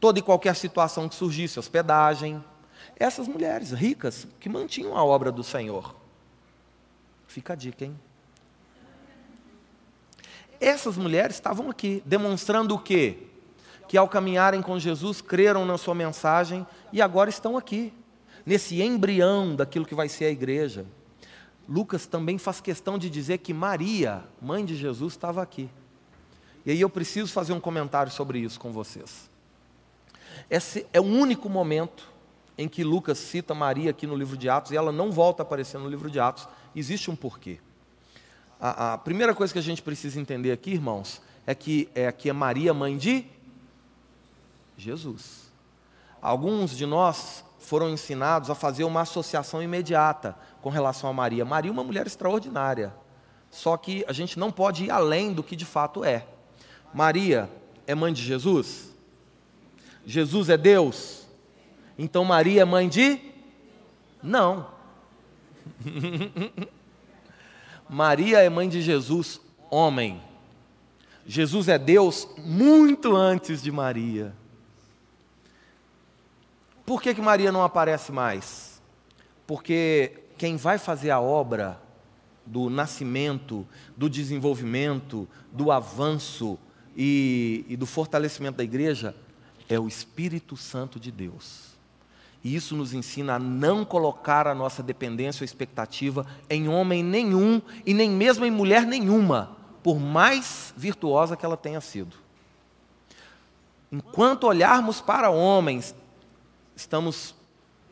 toda 0.00 0.18
e 0.18 0.22
qualquer 0.22 0.56
situação 0.56 1.08
que 1.08 1.14
surgisse, 1.14 1.60
hospedagem. 1.60 2.44
Essas 2.96 3.28
mulheres 3.28 3.70
ricas 3.70 4.26
que 4.40 4.48
mantinham 4.48 4.96
a 4.96 5.04
obra 5.04 5.30
do 5.30 5.44
Senhor. 5.44 5.94
Fica 7.28 7.52
a 7.52 7.56
dica, 7.56 7.84
hein? 7.84 7.96
Essas 10.60 10.96
mulheres 10.96 11.36
estavam 11.36 11.70
aqui, 11.70 12.02
demonstrando 12.04 12.74
o 12.74 12.80
quê? 12.80 13.28
Que 13.86 13.96
ao 13.96 14.08
caminharem 14.08 14.60
com 14.60 14.76
Jesus, 14.76 15.20
creram 15.20 15.64
na 15.64 15.78
sua 15.78 15.94
mensagem 15.94 16.66
e 16.92 17.00
agora 17.00 17.30
estão 17.30 17.56
aqui, 17.56 17.94
nesse 18.44 18.82
embrião 18.82 19.54
daquilo 19.54 19.86
que 19.86 19.94
vai 19.94 20.08
ser 20.08 20.24
a 20.24 20.30
igreja. 20.30 20.84
Lucas 21.70 22.04
também 22.04 22.36
faz 22.36 22.60
questão 22.60 22.98
de 22.98 23.08
dizer 23.08 23.38
que 23.38 23.54
Maria, 23.54 24.24
mãe 24.42 24.64
de 24.64 24.74
Jesus, 24.74 25.12
estava 25.12 25.40
aqui. 25.40 25.70
E 26.66 26.72
aí 26.72 26.80
eu 26.80 26.90
preciso 26.90 27.32
fazer 27.32 27.52
um 27.52 27.60
comentário 27.60 28.10
sobre 28.10 28.40
isso 28.40 28.58
com 28.58 28.72
vocês. 28.72 29.30
Esse 30.50 30.84
é 30.92 31.00
o 31.00 31.04
único 31.04 31.48
momento 31.48 32.10
em 32.58 32.68
que 32.68 32.82
Lucas 32.82 33.18
cita 33.18 33.54
Maria 33.54 33.90
aqui 33.90 34.04
no 34.04 34.16
livro 34.16 34.36
de 34.36 34.48
Atos 34.48 34.72
e 34.72 34.76
ela 34.76 34.90
não 34.90 35.12
volta 35.12 35.42
a 35.42 35.44
aparecer 35.44 35.78
no 35.78 35.88
livro 35.88 36.10
de 36.10 36.18
Atos. 36.18 36.48
Existe 36.74 37.08
um 37.08 37.14
porquê. 37.14 37.60
A, 38.60 38.94
a 38.94 38.98
primeira 38.98 39.32
coisa 39.32 39.52
que 39.52 39.58
a 39.58 39.62
gente 39.62 39.80
precisa 39.80 40.20
entender 40.20 40.50
aqui, 40.50 40.72
irmãos, 40.72 41.22
é 41.46 41.54
que 41.54 41.88
é 41.94 42.08
aqui 42.08 42.28
é 42.28 42.32
Maria, 42.32 42.74
mãe 42.74 42.98
de 42.98 43.24
Jesus. 44.76 45.49
Alguns 46.20 46.76
de 46.76 46.84
nós 46.86 47.44
foram 47.58 47.88
ensinados 47.90 48.50
a 48.50 48.54
fazer 48.54 48.84
uma 48.84 49.02
associação 49.02 49.62
imediata 49.62 50.36
com 50.60 50.68
relação 50.70 51.08
a 51.08 51.12
Maria. 51.12 51.44
Maria 51.44 51.70
é 51.70 51.72
uma 51.72 51.84
mulher 51.84 52.06
extraordinária. 52.06 52.92
Só 53.50 53.76
que 53.76 54.04
a 54.06 54.12
gente 54.12 54.38
não 54.38 54.50
pode 54.50 54.84
ir 54.84 54.90
além 54.90 55.32
do 55.32 55.42
que 55.42 55.56
de 55.56 55.64
fato 55.64 56.04
é. 56.04 56.26
Maria 56.92 57.50
é 57.86 57.94
mãe 57.94 58.12
de 58.12 58.22
Jesus? 58.22 58.90
Jesus 60.04 60.48
é 60.48 60.56
Deus? 60.56 61.26
Então 61.98 62.24
Maria 62.24 62.62
é 62.62 62.64
mãe 62.64 62.88
de? 62.88 63.20
Não. 64.22 64.68
Maria 67.88 68.38
é 68.38 68.48
mãe 68.48 68.68
de 68.68 68.80
Jesus, 68.80 69.40
homem. 69.70 70.22
Jesus 71.26 71.68
é 71.68 71.78
Deus 71.78 72.28
muito 72.38 73.14
antes 73.14 73.62
de 73.62 73.70
Maria. 73.70 74.34
Por 76.90 77.00
que, 77.00 77.14
que 77.14 77.20
Maria 77.20 77.52
não 77.52 77.62
aparece 77.62 78.10
mais? 78.10 78.82
Porque 79.46 80.24
quem 80.36 80.56
vai 80.56 80.76
fazer 80.76 81.12
a 81.12 81.20
obra 81.20 81.80
do 82.44 82.68
nascimento, 82.68 83.64
do 83.96 84.10
desenvolvimento, 84.10 85.28
do 85.52 85.70
avanço 85.70 86.58
e, 86.96 87.64
e 87.68 87.76
do 87.76 87.86
fortalecimento 87.86 88.56
da 88.56 88.64
igreja 88.64 89.14
é 89.68 89.78
o 89.78 89.86
Espírito 89.86 90.56
Santo 90.56 90.98
de 90.98 91.12
Deus. 91.12 91.76
E 92.42 92.56
isso 92.56 92.74
nos 92.74 92.92
ensina 92.92 93.36
a 93.36 93.38
não 93.38 93.84
colocar 93.84 94.48
a 94.48 94.54
nossa 94.54 94.82
dependência 94.82 95.44
ou 95.44 95.44
expectativa 95.44 96.26
em 96.48 96.66
homem 96.66 97.04
nenhum 97.04 97.62
e 97.86 97.94
nem 97.94 98.10
mesmo 98.10 98.44
em 98.44 98.50
mulher 98.50 98.84
nenhuma, 98.84 99.56
por 99.80 100.00
mais 100.00 100.74
virtuosa 100.76 101.36
que 101.36 101.46
ela 101.46 101.56
tenha 101.56 101.80
sido. 101.80 102.16
Enquanto 103.92 104.48
olharmos 104.48 105.00
para 105.00 105.30
homens, 105.30 105.94
estamos 106.80 107.34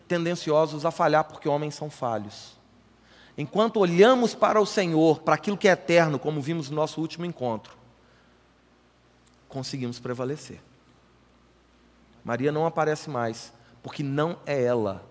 tendenciosos 0.07 0.85
a 0.85 0.91
falhar 0.91 1.25
porque 1.25 1.49
homens 1.49 1.75
são 1.75 1.91
falhos. 1.91 2.57
Enquanto 3.37 3.79
olhamos 3.79 4.35
para 4.35 4.61
o 4.61 4.67
Senhor, 4.67 5.21
para 5.21 5.35
aquilo 5.35 5.57
que 5.57 5.69
é 5.69 5.73
eterno, 5.73 6.19
como 6.19 6.41
vimos 6.41 6.69
no 6.71 6.77
nosso 6.77 7.01
último 7.01 7.25
encontro, 7.25 7.77
conseguimos 9.49 10.01
prevalecer. 10.01 10.61
Maria 12.25 12.51
não 12.51 12.67
aparece 12.67 13.09
mais, 13.09 13.53
porque 13.83 14.03
não 14.03 14.39
é 14.45 14.63
ela 14.63 15.05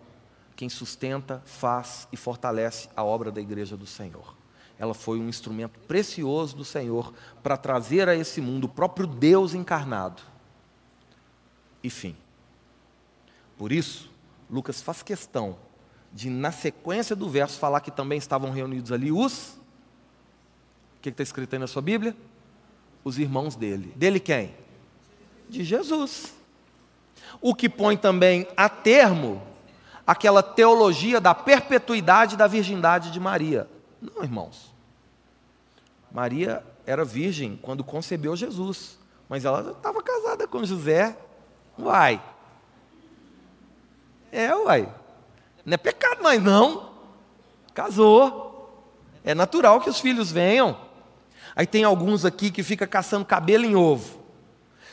quem 0.58 0.68
sustenta, 0.70 1.42
faz 1.46 2.08
e 2.12 2.18
fortalece 2.18 2.90
a 2.96 3.04
obra 3.04 3.32
da 3.32 3.40
igreja 3.40 3.78
do 3.78 3.86
Senhor. 3.86 4.36
Ela 4.80 4.94
foi 4.94 5.20
um 5.20 5.30
instrumento 5.30 5.80
precioso 5.82 6.58
do 6.58 6.66
Senhor 6.66 7.14
para 7.44 7.56
trazer 7.56 8.10
a 8.10 8.16
esse 8.16 8.42
mundo 8.42 8.66
o 8.66 8.70
próprio 8.70 9.06
Deus 9.08 9.54
encarnado. 9.54 10.22
E 11.84 11.90
fim. 11.90 12.16
Por 13.58 13.72
isso, 13.72 14.12
Lucas 14.50 14.82
faz 14.82 15.02
questão 15.02 15.58
de, 16.14 16.30
na 16.30 16.52
sequência 16.52 17.16
do 17.16 17.30
verso, 17.30 17.60
falar 17.60 17.82
que 17.82 17.92
também 17.92 18.18
estavam 18.18 18.52
reunidos 18.52 18.92
ali 18.92 19.12
os. 19.12 19.58
O 20.98 21.02
que 21.02 21.10
está 21.10 21.24
escrito 21.24 21.54
aí 21.54 21.60
na 21.60 21.68
sua 21.68 21.82
Bíblia? 21.82 22.16
Os 23.04 23.18
irmãos 23.18 23.56
dele. 23.56 23.94
Dele 23.96 24.20
quem? 24.20 24.54
De 25.50 25.64
Jesus. 25.64 26.34
O 27.42 27.56
que 27.56 27.68
põe 27.68 27.98
também 27.98 28.48
a 28.56 28.70
termo 28.70 29.42
aquela 30.06 30.42
teologia 30.42 31.20
da 31.20 31.36
perpetuidade 31.36 32.38
da 32.38 32.48
virgindade 32.48 33.12
de 33.12 33.20
Maria. 33.20 33.68
Não, 34.02 34.24
irmãos. 34.24 34.74
Maria 36.10 36.64
era 36.86 37.04
virgem 37.04 37.60
quando 37.62 37.84
concebeu 37.84 38.34
Jesus, 38.36 38.98
mas 39.28 39.44
ela 39.44 39.72
estava 39.72 40.02
casada 40.02 40.48
com 40.48 40.64
José. 40.64 41.18
Uai, 41.78 42.22
é, 44.32 44.54
uai. 44.54 44.94
Não 45.66 45.74
é 45.74 45.78
pecado 45.78 46.24
mais, 46.24 46.42
não. 46.42 46.92
Casou. 47.74 48.48
É 49.24 49.36
natural 49.36 49.82
que 49.82 49.90
os 49.90 50.00
filhos 50.00 50.32
venham. 50.32 50.78
Aí 51.56 51.66
tem 51.66 51.84
alguns 51.84 52.24
aqui 52.24 52.52
que 52.52 52.64
fica 52.64 52.86
caçando 52.88 53.26
cabelo 53.26 53.66
em 53.66 53.76
ovo. 53.76 54.18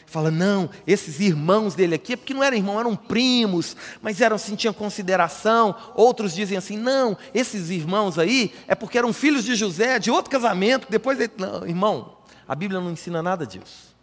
Fala, 0.07 0.31
não, 0.31 0.71
esses 0.87 1.19
irmãos 1.21 1.75
dele 1.75 1.95
aqui, 1.95 2.13
é 2.13 2.17
porque 2.17 2.35
não 2.35 2.43
eram 2.43 2.57
irmãos, 2.57 2.81
eram 2.81 2.95
primos, 2.95 3.77
mas 4.01 4.21
eram 4.21 4.37
assim, 4.37 4.55
tinham 4.55 4.73
consideração. 4.75 5.75
Outros 5.95 6.35
dizem 6.35 6.57
assim, 6.57 6.77
não, 6.77 7.17
esses 7.33 7.71
irmãos 7.71 8.19
aí 8.19 8.55
é 8.69 8.75
porque 8.75 8.99
eram 8.99 9.13
filhos 9.13 9.45
de 9.45 9.55
José, 9.55 9.99
de 9.99 10.11
outro 10.11 10.31
casamento, 10.31 10.87
depois. 10.91 11.19
Não, 11.37 11.67
irmão, 11.67 12.19
a 12.47 12.55
Bíblia 12.55 12.81
não 12.81 12.91
ensina 12.91 13.23
nada 13.23 13.47
disso. 13.47 13.95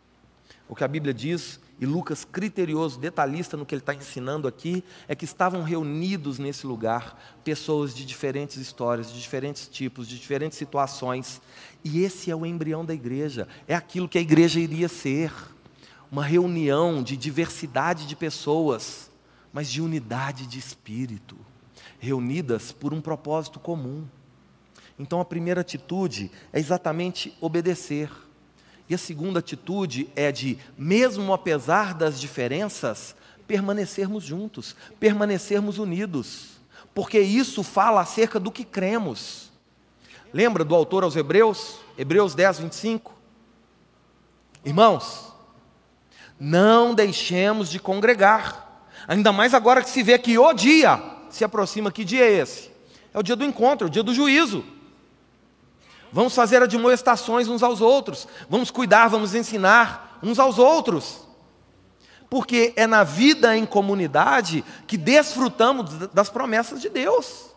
O 0.67 0.75
que 0.75 0.83
a 0.83 0.87
Bíblia 0.87 1.13
diz 1.13 1.59
e 1.81 1.85
Lucas, 1.87 2.23
criterioso, 2.23 2.99
detalhista 2.99 3.57
no 3.57 3.65
que 3.65 3.73
ele 3.73 3.81
está 3.81 3.95
ensinando 3.95 4.47
aqui, 4.47 4.83
é 5.07 5.15
que 5.15 5.25
estavam 5.25 5.63
reunidos 5.63 6.37
nesse 6.37 6.67
lugar 6.67 7.19
pessoas 7.43 7.91
de 7.91 8.05
diferentes 8.05 8.57
histórias, 8.57 9.11
de 9.11 9.19
diferentes 9.19 9.67
tipos, 9.67 10.07
de 10.07 10.19
diferentes 10.19 10.59
situações. 10.59 11.41
E 11.83 12.01
esse 12.03 12.29
é 12.29 12.35
o 12.35 12.45
embrião 12.45 12.85
da 12.85 12.93
igreja, 12.93 13.47
é 13.67 13.73
aquilo 13.73 14.07
que 14.07 14.19
a 14.19 14.21
igreja 14.21 14.59
iria 14.59 14.87
ser 14.87 15.33
uma 16.11 16.23
reunião 16.23 17.01
de 17.01 17.17
diversidade 17.17 18.05
de 18.05 18.15
pessoas, 18.15 19.09
mas 19.51 19.67
de 19.67 19.81
unidade 19.81 20.45
de 20.45 20.59
espírito, 20.59 21.35
reunidas 21.97 22.71
por 22.71 22.93
um 22.93 23.01
propósito 23.01 23.59
comum. 23.59 24.05
Então 24.99 25.19
a 25.19 25.25
primeira 25.25 25.61
atitude 25.61 26.29
é 26.53 26.59
exatamente 26.59 27.35
obedecer 27.41 28.11
e 28.91 28.93
a 28.93 28.97
segunda 28.97 29.39
atitude 29.39 30.09
é 30.17 30.33
de, 30.33 30.57
mesmo 30.77 31.31
apesar 31.31 31.93
das 31.93 32.19
diferenças, 32.19 33.15
permanecermos 33.47 34.21
juntos, 34.21 34.75
permanecermos 34.99 35.77
unidos, 35.77 36.59
porque 36.93 37.17
isso 37.17 37.63
fala 37.63 38.01
acerca 38.01 38.37
do 38.37 38.51
que 38.51 38.65
cremos. 38.65 39.49
Lembra 40.33 40.65
do 40.65 40.75
autor 40.75 41.05
aos 41.05 41.15
Hebreus, 41.15 41.77
Hebreus 41.97 42.35
10, 42.35 42.59
25? 42.59 43.13
Irmãos, 44.65 45.31
não 46.37 46.93
deixemos 46.93 47.69
de 47.69 47.79
congregar, 47.79 48.89
ainda 49.07 49.31
mais 49.31 49.53
agora 49.53 49.81
que 49.81 49.89
se 49.89 50.03
vê 50.03 50.19
que 50.19 50.37
o 50.37 50.51
dia 50.51 51.01
se 51.29 51.45
aproxima. 51.45 51.93
Que 51.93 52.03
dia 52.03 52.25
é 52.25 52.39
esse? 52.39 52.69
É 53.13 53.19
o 53.19 53.23
dia 53.23 53.37
do 53.37 53.45
encontro, 53.45 53.87
é 53.87 53.89
o 53.89 53.91
dia 53.91 54.03
do 54.03 54.13
juízo. 54.13 54.65
Vamos 56.11 56.35
fazer 56.35 56.61
admoestações 56.61 57.47
uns 57.47 57.63
aos 57.63 57.81
outros. 57.81 58.27
Vamos 58.49 58.69
cuidar, 58.69 59.07
vamos 59.07 59.33
ensinar 59.33 60.19
uns 60.21 60.39
aos 60.39 60.59
outros. 60.59 61.27
Porque 62.29 62.73
é 62.75 62.85
na 62.87 63.03
vida 63.03 63.55
em 63.57 63.65
comunidade 63.65 64.63
que 64.87 64.97
desfrutamos 64.97 66.07
das 66.09 66.29
promessas 66.29 66.81
de 66.81 66.89
Deus. 66.89 67.51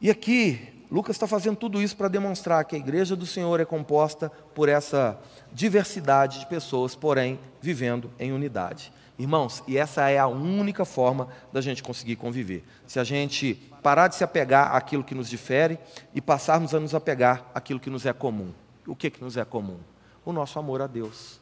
E 0.00 0.10
aqui, 0.10 0.77
Lucas 0.90 1.16
está 1.16 1.26
fazendo 1.26 1.56
tudo 1.56 1.82
isso 1.82 1.96
para 1.96 2.08
demonstrar 2.08 2.64
que 2.64 2.74
a 2.74 2.78
igreja 2.78 3.14
do 3.14 3.26
Senhor 3.26 3.60
é 3.60 3.64
composta 3.64 4.32
por 4.54 4.68
essa 4.68 5.18
diversidade 5.52 6.40
de 6.40 6.46
pessoas, 6.46 6.94
porém 6.94 7.38
vivendo 7.60 8.10
em 8.18 8.32
unidade. 8.32 8.90
Irmãos, 9.18 9.62
e 9.66 9.76
essa 9.76 10.08
é 10.08 10.16
a 10.16 10.28
única 10.28 10.84
forma 10.84 11.28
da 11.52 11.60
gente 11.60 11.82
conseguir 11.82 12.16
conviver. 12.16 12.64
Se 12.86 12.98
a 12.98 13.04
gente 13.04 13.54
parar 13.82 14.08
de 14.08 14.14
se 14.14 14.24
apegar 14.24 14.74
àquilo 14.74 15.04
que 15.04 15.14
nos 15.14 15.28
difere 15.28 15.78
e 16.14 16.20
passarmos 16.20 16.74
a 16.74 16.80
nos 16.80 16.94
apegar 16.94 17.44
àquilo 17.54 17.80
que 17.80 17.90
nos 17.90 18.06
é 18.06 18.12
comum. 18.12 18.52
O 18.86 18.96
que, 18.96 19.10
que 19.10 19.22
nos 19.22 19.36
é 19.36 19.44
comum? 19.44 19.78
O 20.24 20.32
nosso 20.32 20.58
amor 20.58 20.80
a 20.80 20.86
Deus. 20.86 21.40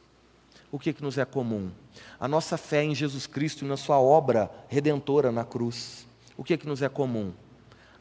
O 0.73 0.79
que, 0.79 0.93
que 0.93 1.03
nos 1.03 1.19
é 1.19 1.25
comum? 1.25 1.71
A 2.19 2.27
nossa 2.27 2.57
fé 2.57 2.83
em 2.83 2.95
Jesus 2.95 3.27
Cristo 3.27 3.65
e 3.65 3.69
na 3.69 3.77
Sua 3.77 4.01
obra 4.01 4.51
redentora 4.69 5.31
na 5.31 5.45
cruz. 5.45 6.07
O 6.37 6.43
que, 6.43 6.57
que 6.57 6.67
nos 6.67 6.83
é 6.83 6.89
comum? 6.89 7.33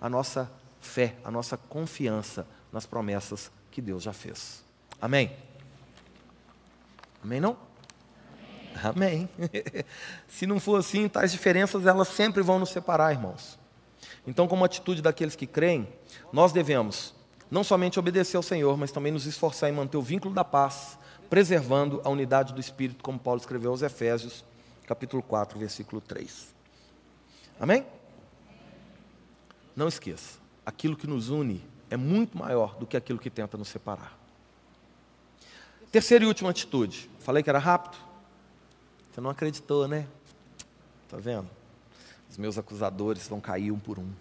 A 0.01 0.09
nossa 0.09 0.49
fé, 0.85 1.15
a 1.23 1.31
nossa 1.31 1.57
confiança 1.57 2.47
nas 2.71 2.85
promessas 2.85 3.51
que 3.71 3.81
Deus 3.81 4.03
já 4.03 4.13
fez. 4.13 4.63
Amém? 5.01 5.35
Amém 7.23 7.39
não? 7.39 7.57
Amém. 8.83 9.29
Se 10.27 10.45
não 10.45 10.59
for 10.59 10.79
assim, 10.79 11.07
tais 11.07 11.31
diferenças 11.31 11.85
elas 11.85 12.07
sempre 12.09 12.41
vão 12.41 12.59
nos 12.59 12.69
separar, 12.69 13.11
irmãos. 13.11 13.57
Então, 14.27 14.47
como 14.47 14.65
atitude 14.65 15.01
daqueles 15.01 15.35
que 15.35 15.47
creem, 15.47 15.87
nós 16.31 16.51
devemos 16.51 17.13
não 17.49 17.63
somente 17.63 17.99
obedecer 17.99 18.37
ao 18.37 18.43
Senhor, 18.43 18.77
mas 18.77 18.91
também 18.91 19.11
nos 19.11 19.25
esforçar 19.25 19.69
em 19.69 19.73
manter 19.73 19.97
o 19.97 20.01
vínculo 20.01 20.33
da 20.33 20.43
paz, 20.43 20.97
preservando 21.29 22.01
a 22.03 22.09
unidade 22.09 22.53
do 22.53 22.59
Espírito, 22.59 23.03
como 23.03 23.19
Paulo 23.19 23.39
escreveu 23.39 23.71
aos 23.71 23.81
Efésios, 23.81 24.43
capítulo 24.87 25.21
4, 25.21 25.57
versículo 25.57 26.01
3. 26.01 26.53
Amém? 27.59 27.85
Não 29.75 29.87
esqueça, 29.87 30.39
aquilo 30.65 30.95
que 30.95 31.07
nos 31.07 31.29
une 31.29 31.63
é 31.89 31.97
muito 31.97 32.37
maior 32.37 32.75
do 32.77 32.87
que 32.87 32.97
aquilo 32.97 33.19
que 33.19 33.29
tenta 33.29 33.57
nos 33.57 33.67
separar. 33.67 34.17
Terceira 35.91 36.25
e 36.25 36.27
última 36.27 36.49
atitude. 36.49 37.09
Falei 37.19 37.43
que 37.43 37.49
era 37.49 37.59
rápido? 37.59 37.97
Você 39.11 39.21
não 39.21 39.29
acreditou, 39.29 39.87
né? 39.87 40.07
Está 41.05 41.17
vendo? 41.17 41.49
Os 42.29 42.37
meus 42.37 42.57
acusadores 42.57 43.27
vão 43.27 43.39
cair 43.39 43.71
um 43.71 43.79
por 43.79 43.99
um. 43.99 44.11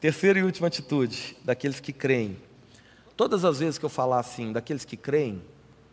Terceira 0.00 0.38
e 0.38 0.42
última 0.42 0.68
atitude 0.68 1.36
daqueles 1.44 1.78
que 1.78 1.92
creem. 1.92 2.36
Todas 3.16 3.44
as 3.44 3.58
vezes 3.58 3.78
que 3.78 3.84
eu 3.84 3.90
falar 3.90 4.18
assim, 4.18 4.50
daqueles 4.50 4.84
que 4.84 4.96
creem, 4.96 5.42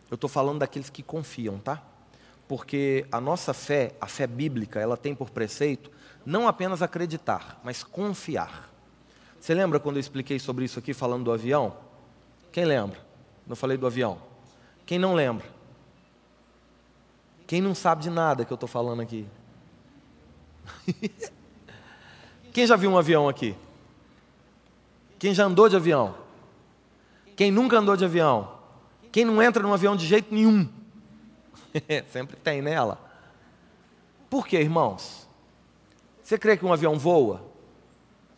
eu 0.10 0.16
estou 0.16 0.30
falando 0.30 0.60
daqueles 0.60 0.90
que 0.90 1.04
confiam, 1.04 1.60
tá? 1.60 1.84
Porque 2.48 3.06
a 3.12 3.20
nossa 3.20 3.54
fé, 3.54 3.94
a 4.00 4.08
fé 4.08 4.26
bíblica, 4.26 4.80
ela 4.80 4.96
tem 4.96 5.14
por 5.14 5.30
preceito 5.30 5.92
não 6.26 6.46
apenas 6.46 6.82
acreditar, 6.82 7.58
mas 7.64 7.84
confiar. 7.84 8.70
Você 9.40 9.54
lembra 9.54 9.80
quando 9.80 9.96
eu 9.96 10.02
expliquei 10.02 10.38
sobre 10.40 10.66
isso 10.66 10.78
aqui 10.78 10.94
falando 10.94 11.24
do 11.24 11.32
avião? 11.32 11.78
Quem 12.52 12.66
lembra? 12.66 13.00
Eu 13.48 13.56
falei 13.56 13.78
do 13.78 13.88
avião. 13.88 14.22
Quem 14.86 15.00
não 15.00 15.14
lembra? 15.14 15.46
Quem 17.46 17.62
não 17.62 17.74
sabe 17.74 18.04
de 18.04 18.10
nada 18.10 18.44
que 18.44 18.52
eu 18.52 18.56
estou 18.56 18.68
falando 18.68 19.02
aqui? 19.02 19.26
Quem 22.52 22.68
já 22.68 22.76
viu 22.76 22.92
um 22.92 22.98
avião 22.98 23.30
aqui? 23.30 23.56
Quem 25.18 25.34
já 25.34 25.46
andou 25.46 25.70
de 25.70 25.78
avião? 25.78 26.16
Quem 27.38 27.52
nunca 27.52 27.78
andou 27.78 27.96
de 27.96 28.04
avião? 28.04 28.52
Quem 29.14 29.24
não 29.24 29.42
entra 29.42 29.64
num 29.64 29.74
avião 29.74 29.96
de 29.96 30.06
jeito 30.06 30.34
nenhum? 30.34 30.68
Sempre 32.12 32.36
tem 32.38 32.62
nela. 32.62 33.00
Por 34.30 34.48
quê, 34.48 34.60
irmãos? 34.60 35.28
Você 36.22 36.38
crê 36.38 36.58
que 36.58 36.66
um 36.66 36.74
avião 36.74 36.98
voa? 37.00 37.42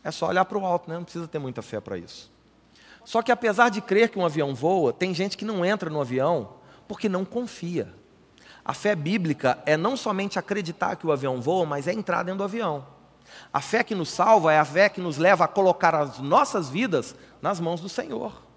É 0.03 0.11
só 0.11 0.27
olhar 0.27 0.45
para 0.45 0.57
o 0.57 0.65
alto, 0.65 0.89
né? 0.89 0.95
não 0.95 1.03
precisa 1.03 1.27
ter 1.27 1.39
muita 1.39 1.61
fé 1.61 1.79
para 1.79 1.97
isso. 1.97 2.31
Só 3.03 3.21
que 3.21 3.31
apesar 3.31 3.69
de 3.69 3.81
crer 3.81 4.09
que 4.09 4.19
um 4.19 4.25
avião 4.25 4.53
voa, 4.53 4.93
tem 4.93 5.13
gente 5.13 5.35
que 5.35 5.45
não 5.45 5.65
entra 5.65 5.89
no 5.89 5.99
avião 5.99 6.53
porque 6.87 7.09
não 7.09 7.25
confia. 7.25 7.93
A 8.63 8.73
fé 8.73 8.95
bíblica 8.95 9.57
é 9.65 9.75
não 9.75 9.97
somente 9.97 10.37
acreditar 10.37 10.95
que 10.95 11.07
o 11.07 11.11
avião 11.11 11.41
voa, 11.41 11.65
mas 11.65 11.87
é 11.87 11.93
entrar 11.93 12.23
dentro 12.23 12.39
do 12.39 12.43
avião. 12.43 12.85
A 13.51 13.61
fé 13.61 13.83
que 13.83 13.95
nos 13.95 14.09
salva 14.09 14.53
é 14.53 14.59
a 14.59 14.65
fé 14.65 14.89
que 14.89 15.01
nos 15.01 15.17
leva 15.17 15.45
a 15.45 15.47
colocar 15.47 15.95
as 15.95 16.19
nossas 16.19 16.69
vidas 16.69 17.15
nas 17.41 17.59
mãos 17.59 17.81
do 17.81 17.89
Senhor. 17.89 18.48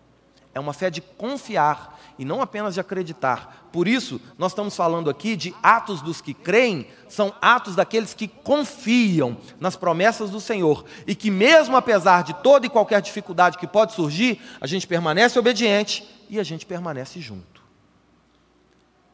É 0.54 0.60
uma 0.60 0.72
fé 0.72 0.90
de 0.90 1.00
confiar 1.00 1.98
e 2.18 2.24
não 2.24 2.42
apenas 2.42 2.74
de 2.74 2.80
acreditar. 2.80 3.68
Por 3.72 3.88
isso, 3.88 4.20
nós 4.36 4.52
estamos 4.52 4.76
falando 4.76 5.08
aqui 5.08 5.34
de 5.34 5.54
atos 5.62 6.02
dos 6.02 6.20
que 6.20 6.34
creem, 6.34 6.86
são 7.08 7.34
atos 7.40 7.74
daqueles 7.74 8.12
que 8.12 8.28
confiam 8.28 9.36
nas 9.58 9.76
promessas 9.76 10.30
do 10.30 10.40
Senhor 10.40 10.84
e 11.06 11.14
que, 11.14 11.30
mesmo 11.30 11.76
apesar 11.76 12.22
de 12.22 12.34
toda 12.34 12.66
e 12.66 12.70
qualquer 12.70 13.00
dificuldade 13.00 13.56
que 13.56 13.66
pode 13.66 13.94
surgir, 13.94 14.40
a 14.60 14.66
gente 14.66 14.86
permanece 14.86 15.38
obediente 15.38 16.06
e 16.28 16.38
a 16.38 16.42
gente 16.42 16.66
permanece 16.66 17.18
junto. 17.18 17.62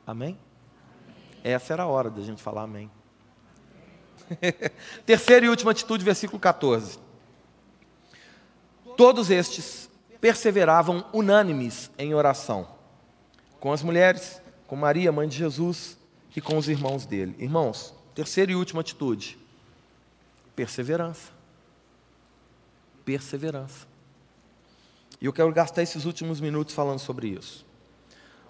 Amém? 0.07 0.37
Essa 1.45 1.73
era 1.73 1.85
a 1.85 1.87
hora 1.87 2.11
da 2.11 2.23
gente 2.23 2.43
falar 2.43 2.63
amém. 2.63 2.91
Terceira 5.07 5.47
e 5.47 5.49
última 5.49 5.71
atitude, 5.71 6.05
versículo 6.05 6.41
14. 6.41 6.99
Todos 8.97 9.31
estes 9.31 9.88
perseveravam 10.21 11.05
unânimes 11.13 11.91
em 11.99 12.15
oração, 12.15 12.69
com 13.61 13.73
as 13.73 13.83
mulheres, 13.83 14.43
com 14.67 14.77
Maria, 14.77 15.13
mãe 15.13 15.29
de 15.29 15.37
Jesus, 15.37 15.99
e 16.39 16.41
com 16.41 16.57
os 16.57 16.69
irmãos 16.69 17.05
dele. 17.05 17.35
Irmãos, 17.39 17.93
terceira 18.15 18.53
e 18.53 18.55
última 18.55 18.81
atitude: 18.81 19.37
perseverança. 20.55 21.33
Perseverança. 23.05 23.89
E 25.21 25.27
eu 25.27 25.33
quero 25.33 25.53
gastar 25.53 25.83
esses 25.83 26.05
últimos 26.05 26.41
minutos 26.41 26.75
falando 26.75 27.01
sobre 27.01 27.29
isso. 27.29 27.67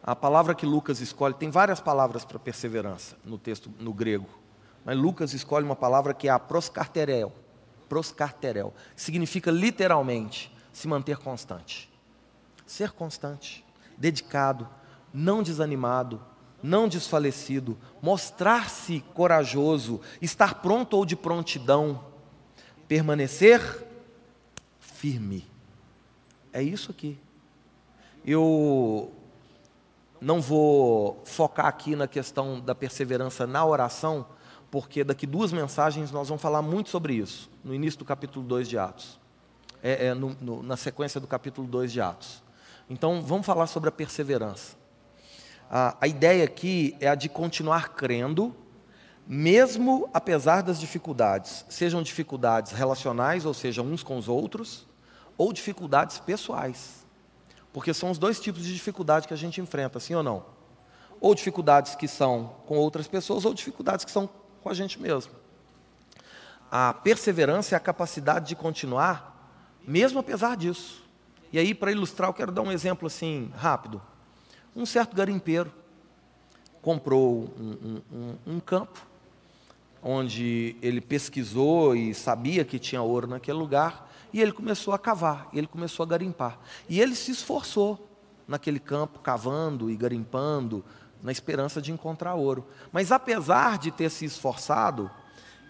A 0.02 0.14
palavra 0.14 0.54
que 0.54 0.66
Lucas 0.66 1.00
escolhe, 1.00 1.34
tem 1.34 1.50
várias 1.50 1.80
palavras 1.80 2.26
para 2.26 2.38
perseverança 2.38 3.16
no 3.24 3.38
texto 3.38 3.72
no 3.78 3.94
grego. 3.94 4.28
Mas 4.84 4.98
Lucas 4.98 5.32
escolhe 5.32 5.64
uma 5.64 5.76
palavra 5.76 6.12
que 6.12 6.28
é 6.28 6.30
a 6.30 6.38
proscarterel. 6.38 7.32
Proscarterel. 7.88 8.74
Significa 8.94 9.50
literalmente 9.50 10.54
se 10.78 10.86
manter 10.86 11.16
constante. 11.16 11.90
Ser 12.64 12.92
constante, 12.92 13.64
dedicado, 13.96 14.68
não 15.12 15.42
desanimado, 15.42 16.22
não 16.62 16.86
desfalecido, 16.86 17.76
mostrar-se 18.00 19.00
corajoso, 19.12 20.00
estar 20.22 20.62
pronto 20.62 20.96
ou 20.96 21.04
de 21.04 21.16
prontidão, 21.16 22.04
permanecer 22.86 23.86
firme. 24.78 25.44
É 26.52 26.62
isso 26.62 26.92
aqui. 26.92 27.18
Eu 28.24 29.10
não 30.20 30.40
vou 30.40 31.20
focar 31.24 31.66
aqui 31.66 31.96
na 31.96 32.06
questão 32.06 32.60
da 32.60 32.74
perseverança 32.74 33.48
na 33.48 33.66
oração, 33.66 34.26
porque 34.70 35.02
daqui 35.02 35.26
duas 35.26 35.52
mensagens 35.52 36.12
nós 36.12 36.28
vamos 36.28 36.42
falar 36.42 36.62
muito 36.62 36.88
sobre 36.88 37.14
isso, 37.14 37.50
no 37.64 37.74
início 37.74 37.98
do 37.98 38.04
capítulo 38.04 38.46
2 38.46 38.68
de 38.68 38.78
Atos, 38.78 39.18
é, 39.82 40.06
é 40.06 40.14
no, 40.14 40.36
no, 40.40 40.62
na 40.62 40.76
sequência 40.76 41.20
do 41.20 41.26
capítulo 41.26 41.66
2 41.66 41.92
de 41.92 42.00
Atos. 42.00 42.42
Então, 42.88 43.22
vamos 43.22 43.46
falar 43.46 43.66
sobre 43.66 43.88
a 43.88 43.92
perseverança. 43.92 44.76
A, 45.70 45.96
a 46.00 46.06
ideia 46.06 46.44
aqui 46.44 46.96
é 47.00 47.08
a 47.08 47.14
de 47.14 47.28
continuar 47.28 47.90
crendo, 47.90 48.54
mesmo 49.26 50.08
apesar 50.14 50.62
das 50.62 50.80
dificuldades, 50.80 51.64
sejam 51.68 52.02
dificuldades 52.02 52.72
relacionais, 52.72 53.44
ou 53.44 53.52
seja, 53.52 53.82
uns 53.82 54.02
com 54.02 54.16
os 54.16 54.28
outros, 54.28 54.86
ou 55.36 55.52
dificuldades 55.52 56.18
pessoais. 56.18 57.06
Porque 57.72 57.92
são 57.92 58.10
os 58.10 58.18
dois 58.18 58.40
tipos 58.40 58.64
de 58.64 58.72
dificuldade 58.72 59.28
que 59.28 59.34
a 59.34 59.36
gente 59.36 59.60
enfrenta, 59.60 60.00
sim 60.00 60.14
ou 60.14 60.22
não? 60.22 60.46
Ou 61.20 61.34
dificuldades 61.34 61.94
que 61.94 62.08
são 62.08 62.54
com 62.66 62.78
outras 62.78 63.06
pessoas, 63.06 63.44
ou 63.44 63.52
dificuldades 63.52 64.04
que 64.04 64.10
são 64.10 64.28
com 64.62 64.70
a 64.70 64.74
gente 64.74 65.00
mesmo. 65.00 65.32
A 66.70 66.92
perseverança 66.94 67.74
é 67.74 67.76
a 67.76 67.80
capacidade 67.80 68.46
de 68.48 68.56
continuar, 68.56 69.37
mesmo 69.88 70.20
apesar 70.20 70.56
disso. 70.56 71.02
E 71.50 71.58
aí, 71.58 71.74
para 71.74 71.90
ilustrar, 71.90 72.28
eu 72.28 72.34
quero 72.34 72.52
dar 72.52 72.60
um 72.60 72.70
exemplo 72.70 73.06
assim, 73.06 73.50
rápido. 73.56 74.02
Um 74.76 74.84
certo 74.84 75.16
garimpeiro 75.16 75.72
comprou 76.82 77.52
um, 77.58 78.00
um, 78.12 78.34
um 78.46 78.60
campo, 78.60 79.00
onde 80.02 80.76
ele 80.82 81.00
pesquisou 81.00 81.96
e 81.96 82.12
sabia 82.12 82.64
que 82.64 82.78
tinha 82.78 83.00
ouro 83.00 83.26
naquele 83.26 83.58
lugar, 83.58 84.10
e 84.30 84.42
ele 84.42 84.52
começou 84.52 84.92
a 84.92 84.98
cavar, 84.98 85.48
ele 85.54 85.66
começou 85.66 86.04
a 86.04 86.06
garimpar. 86.06 86.58
E 86.86 87.00
ele 87.00 87.14
se 87.14 87.30
esforçou 87.30 88.06
naquele 88.46 88.78
campo, 88.78 89.20
cavando 89.20 89.90
e 89.90 89.96
garimpando, 89.96 90.84
na 91.22 91.32
esperança 91.32 91.80
de 91.80 91.90
encontrar 91.90 92.34
ouro. 92.34 92.66
Mas 92.92 93.10
apesar 93.10 93.78
de 93.78 93.90
ter 93.90 94.10
se 94.10 94.26
esforçado 94.26 95.10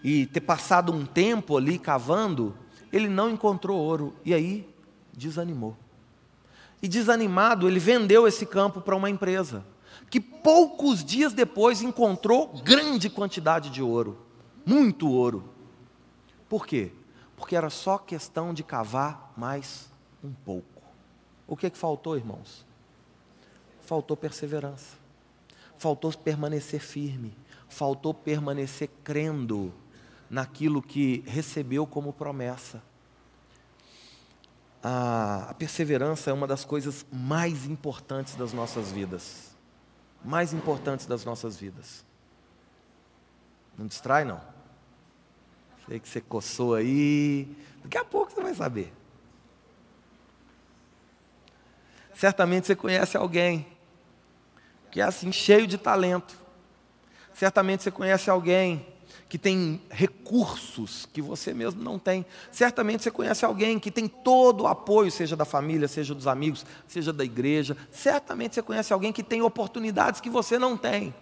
e 0.03 0.25
ter 0.27 0.41
passado 0.41 0.91
um 0.91 1.05
tempo 1.05 1.57
ali 1.57 1.79
cavando, 1.79 2.55
ele 2.91 3.07
não 3.07 3.29
encontrou 3.29 3.77
ouro 3.77 4.15
e 4.23 4.33
aí 4.33 4.67
desanimou. 5.13 5.75
E 6.81 6.87
desanimado, 6.87 7.67
ele 7.67 7.79
vendeu 7.79 8.27
esse 8.27 8.45
campo 8.45 8.81
para 8.81 8.95
uma 8.95 9.09
empresa, 9.09 9.65
que 10.09 10.19
poucos 10.19 11.03
dias 11.03 11.33
depois 11.33 11.81
encontrou 11.81 12.47
grande 12.63 13.09
quantidade 13.09 13.69
de 13.69 13.81
ouro, 13.81 14.17
muito 14.65 15.09
ouro. 15.09 15.49
Por 16.47 16.65
quê? 16.65 16.91
Porque 17.35 17.55
era 17.55 17.69
só 17.69 17.97
questão 17.97 18.53
de 18.53 18.63
cavar 18.63 19.33
mais 19.35 19.89
um 20.23 20.31
pouco. 20.31 20.81
O 21.47 21.55
que, 21.55 21.67
é 21.67 21.69
que 21.69 21.77
faltou, 21.77 22.15
irmãos? 22.15 22.65
Faltou 23.81 24.15
perseverança 24.15 24.99
faltou 25.79 26.11
permanecer 26.11 26.81
firme, 26.81 27.33
faltou 27.69 28.13
permanecer 28.13 28.89
crendo 29.01 29.73
naquilo 30.29 30.81
que 30.81 31.23
recebeu 31.25 31.87
como 31.87 32.13
promessa. 32.13 32.81
A, 34.83 35.53
perseverança 35.57 36.29
é 36.29 36.33
uma 36.33 36.47
das 36.47 36.63
coisas 36.63 37.05
mais 37.11 37.65
importantes 37.65 38.35
das 38.35 38.53
nossas 38.53 38.91
vidas. 38.91 39.55
Mais 40.23 40.53
importantes 40.53 41.05
das 41.05 41.25
nossas 41.25 41.57
vidas. 41.57 42.05
Não 43.77 43.87
distrai, 43.87 44.23
não. 44.23 44.41
Sei 45.87 45.99
que 45.99 46.07
você 46.07 46.21
coçou 46.21 46.75
aí. 46.75 47.47
Daqui 47.83 47.97
a 47.97 48.05
pouco 48.05 48.31
você 48.31 48.41
vai 48.41 48.53
saber. 48.53 48.93
Certamente 52.13 52.67
você 52.67 52.75
conhece 52.75 53.15
alguém 53.15 53.65
que 54.91 54.99
é 54.99 55.03
assim, 55.03 55.31
cheio 55.31 55.65
de 55.65 55.77
talento. 55.77 56.37
Certamente 57.33 57.83
você 57.83 57.91
conhece 57.91 58.29
alguém 58.29 58.85
que 59.29 59.37
tem 59.37 59.79
recursos 59.89 61.05
que 61.05 61.21
você 61.21 61.53
mesmo 61.53 61.81
não 61.81 61.97
tem. 61.99 62.25
Certamente 62.51 63.03
você 63.03 63.11
conhece 63.11 63.45
alguém 63.45 63.79
que 63.79 63.91
tem 63.91 64.07
todo 64.07 64.61
o 64.61 64.67
apoio, 64.67 65.11
seja 65.11 65.35
da 65.35 65.45
família, 65.45 65.87
seja 65.87 66.15
dos 66.15 66.27
amigos, 66.27 66.65
seja 66.87 67.13
da 67.13 67.23
igreja. 67.23 67.77
Certamente 67.91 68.55
você 68.55 68.61
conhece 68.61 68.91
alguém 68.91 69.13
que 69.13 69.23
tem 69.23 69.41
oportunidades 69.41 70.19
que 70.19 70.29
você 70.29 70.57
não 70.57 70.75
tem. 70.75 71.13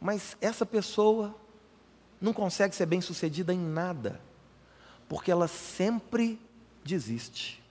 Mas 0.00 0.36
essa 0.40 0.66
pessoa 0.66 1.34
não 2.20 2.32
consegue 2.32 2.76
ser 2.76 2.86
bem-sucedida 2.86 3.52
em 3.52 3.58
nada, 3.58 4.20
porque 5.08 5.32
ela 5.32 5.48
sempre 5.48 6.38
desiste 6.84 7.64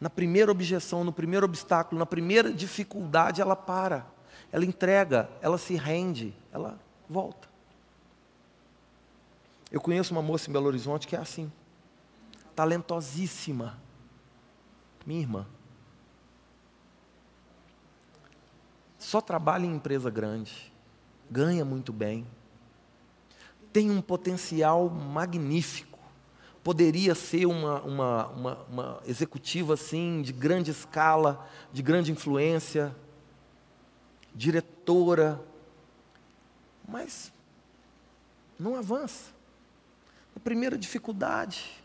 na 0.00 0.08
primeira 0.08 0.50
objeção, 0.50 1.02
no 1.02 1.12
primeiro 1.12 1.44
obstáculo, 1.44 1.98
na 1.98 2.06
primeira 2.06 2.52
dificuldade, 2.52 3.40
ela 3.40 3.56
para, 3.56 4.06
ela 4.52 4.64
entrega, 4.64 5.28
ela 5.40 5.58
se 5.58 5.74
rende, 5.74 6.34
ela 6.52 6.78
volta. 7.08 7.48
Eu 9.70 9.80
conheço 9.80 10.12
uma 10.12 10.22
moça 10.22 10.48
em 10.48 10.52
Belo 10.52 10.66
Horizonte 10.66 11.06
que 11.06 11.16
é 11.16 11.18
assim, 11.18 11.52
talentosíssima, 12.54 13.78
minha 15.06 15.20
irmã. 15.20 15.46
Só 18.98 19.20
trabalha 19.20 19.64
em 19.64 19.74
empresa 19.74 20.10
grande, 20.10 20.72
ganha 21.30 21.64
muito 21.64 21.92
bem, 21.92 22.26
tem 23.72 23.90
um 23.90 24.00
potencial 24.00 24.88
magnífico 24.88 25.88
poderia 26.68 27.14
ser 27.14 27.46
uma, 27.46 27.80
uma, 27.80 28.26
uma, 28.26 28.54
uma 28.64 29.02
executiva 29.06 29.72
assim, 29.72 30.20
de 30.20 30.34
grande 30.34 30.70
escala, 30.70 31.48
de 31.72 31.82
grande 31.82 32.12
influência, 32.12 32.94
diretora, 34.34 35.40
mas 36.86 37.32
não 38.58 38.76
avança. 38.76 39.37
Primeira 40.38 40.78
dificuldade, 40.78 41.82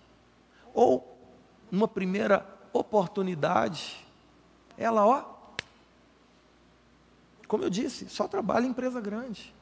ou 0.73 1.17
numa 1.71 1.87
primeira 1.87 2.47
oportunidade, 2.71 4.05
ela, 4.77 5.05
ó, 5.05 5.33
como 7.47 7.63
eu 7.63 7.69
disse, 7.69 8.09
só 8.09 8.27
trabalha 8.27 8.65
em 8.65 8.69
empresa 8.69 8.99
grande. 8.99 9.53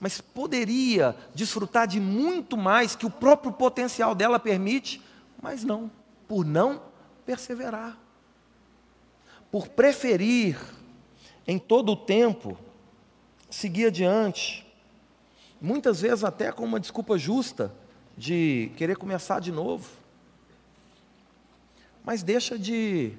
Mas 0.00 0.20
poderia 0.20 1.16
desfrutar 1.34 1.86
de 1.86 2.00
muito 2.00 2.56
mais 2.56 2.94
que 2.94 3.06
o 3.06 3.10
próprio 3.10 3.52
potencial 3.52 4.14
dela 4.14 4.38
permite, 4.38 5.02
mas 5.40 5.64
não, 5.64 5.90
por 6.26 6.44
não 6.44 6.82
perseverar. 7.26 7.98
Por 9.50 9.68
preferir 9.68 10.58
em 11.46 11.58
todo 11.58 11.92
o 11.92 11.96
tempo 11.96 12.58
seguir 13.50 13.86
adiante, 13.86 14.66
muitas 15.60 16.00
vezes 16.00 16.22
até 16.22 16.52
com 16.52 16.64
uma 16.64 16.78
desculpa 16.78 17.18
justa 17.18 17.74
de 18.18 18.72
querer 18.76 18.96
começar 18.96 19.38
de 19.38 19.52
novo, 19.52 19.88
mas 22.04 22.24
deixa 22.24 22.58
de 22.58 23.12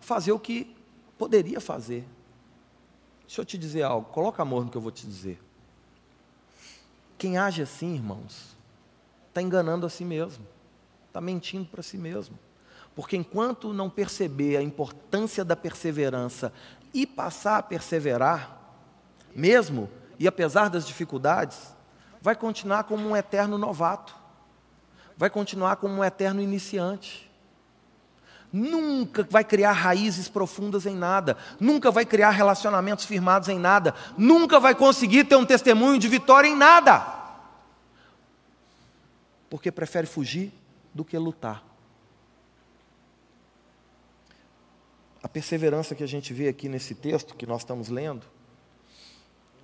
fazer 0.00 0.32
o 0.32 0.38
que 0.38 0.74
poderia 1.18 1.60
fazer. 1.60 2.04
Deixa 3.26 3.42
eu 3.42 3.44
te 3.44 3.58
dizer 3.58 3.82
algo, 3.82 4.10
coloca 4.10 4.40
amor 4.40 4.64
no 4.64 4.70
que 4.70 4.76
eu 4.78 4.80
vou 4.80 4.90
te 4.90 5.06
dizer. 5.06 5.38
Quem 7.18 7.36
age 7.36 7.60
assim, 7.60 7.94
irmãos, 7.94 8.56
está 9.28 9.42
enganando 9.42 9.84
a 9.84 9.90
si 9.90 10.04
mesmo, 10.04 10.46
está 11.08 11.20
mentindo 11.20 11.66
para 11.66 11.82
si 11.82 11.98
mesmo. 11.98 12.38
Porque 12.94 13.16
enquanto 13.16 13.74
não 13.74 13.90
perceber 13.90 14.56
a 14.56 14.62
importância 14.62 15.44
da 15.44 15.54
perseverança 15.54 16.52
e 16.94 17.06
passar 17.06 17.58
a 17.58 17.62
perseverar, 17.62 18.58
mesmo 19.36 19.90
e 20.18 20.26
apesar 20.26 20.70
das 20.70 20.86
dificuldades, 20.86 21.76
vai 22.20 22.34
continuar 22.34 22.84
como 22.84 23.06
um 23.06 23.16
eterno 23.16 23.58
novato, 23.58 24.17
vai 25.18 25.28
continuar 25.28 25.76
como 25.76 25.96
um 25.96 26.04
eterno 26.04 26.40
iniciante 26.40 27.28
nunca 28.52 29.26
vai 29.28 29.44
criar 29.44 29.72
raízes 29.72 30.28
profundas 30.28 30.86
em 30.86 30.94
nada, 30.94 31.36
nunca 31.60 31.90
vai 31.90 32.04
criar 32.04 32.30
relacionamentos 32.30 33.04
firmados 33.04 33.48
em 33.48 33.58
nada, 33.58 33.94
nunca 34.16 34.58
vai 34.58 34.74
conseguir 34.74 35.24
ter 35.24 35.36
um 35.36 35.44
testemunho 35.44 35.98
de 35.98 36.08
vitória 36.08 36.48
em 36.48 36.56
nada. 36.56 37.16
Porque 39.50 39.70
prefere 39.70 40.06
fugir 40.06 40.52
do 40.94 41.04
que 41.04 41.16
lutar. 41.16 41.64
A 45.22 45.28
perseverança 45.28 45.94
que 45.94 46.04
a 46.04 46.08
gente 46.08 46.32
vê 46.32 46.48
aqui 46.48 46.68
nesse 46.68 46.94
texto 46.94 47.34
que 47.34 47.46
nós 47.46 47.62
estamos 47.62 47.88
lendo 47.88 48.24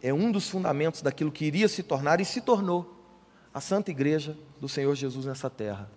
é 0.03 0.13
um 0.13 0.31
dos 0.31 0.49
fundamentos 0.51 1.01
daquilo 1.01 1.33
que 1.33 1.45
iria 1.45 1.69
se 1.69 1.83
tornar 1.83 2.21
e 2.21 2.25
se 2.25 2.41
tornou 2.41 3.04
a 3.55 3.61
Santa 3.61 3.93
Igreja 3.93 4.37
do 4.61 4.69
Senhor 4.69 4.93
Jesus 4.97 5.27
nessa 5.27 5.49
terra. 5.49 5.89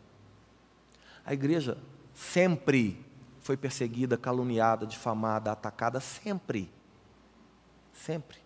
A 1.26 1.34
igreja 1.34 1.76
sempre 2.14 3.04
foi 3.42 3.58
perseguida, 3.58 4.16
caluniada, 4.16 4.86
difamada, 4.86 5.52
atacada, 5.52 6.00
sempre. 6.00 6.70
Sempre. 7.92 8.38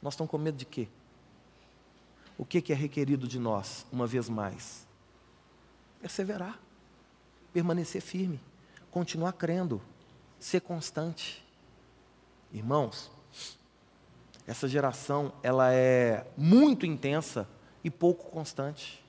Nós 0.00 0.14
estamos 0.14 0.30
com 0.30 0.38
medo 0.38 0.56
de 0.56 0.64
quê? 0.64 0.88
O 2.38 2.46
que 2.46 2.72
é 2.72 2.74
requerido 2.74 3.28
de 3.28 3.38
nós, 3.38 3.84
uma 3.92 4.06
vez 4.06 4.28
mais? 4.28 4.86
Perseverar, 6.00 6.58
permanecer 7.52 8.00
firme, 8.00 8.40
continuar 8.90 9.32
crendo, 9.32 9.82
ser 10.38 10.60
constante. 10.62 11.44
Irmãos, 12.52 13.10
essa 14.46 14.66
geração 14.66 15.32
ela 15.42 15.72
é 15.74 16.26
muito 16.36 16.86
intensa 16.86 17.46
e 17.88 17.90
pouco 17.90 18.30
constante. 18.30 19.04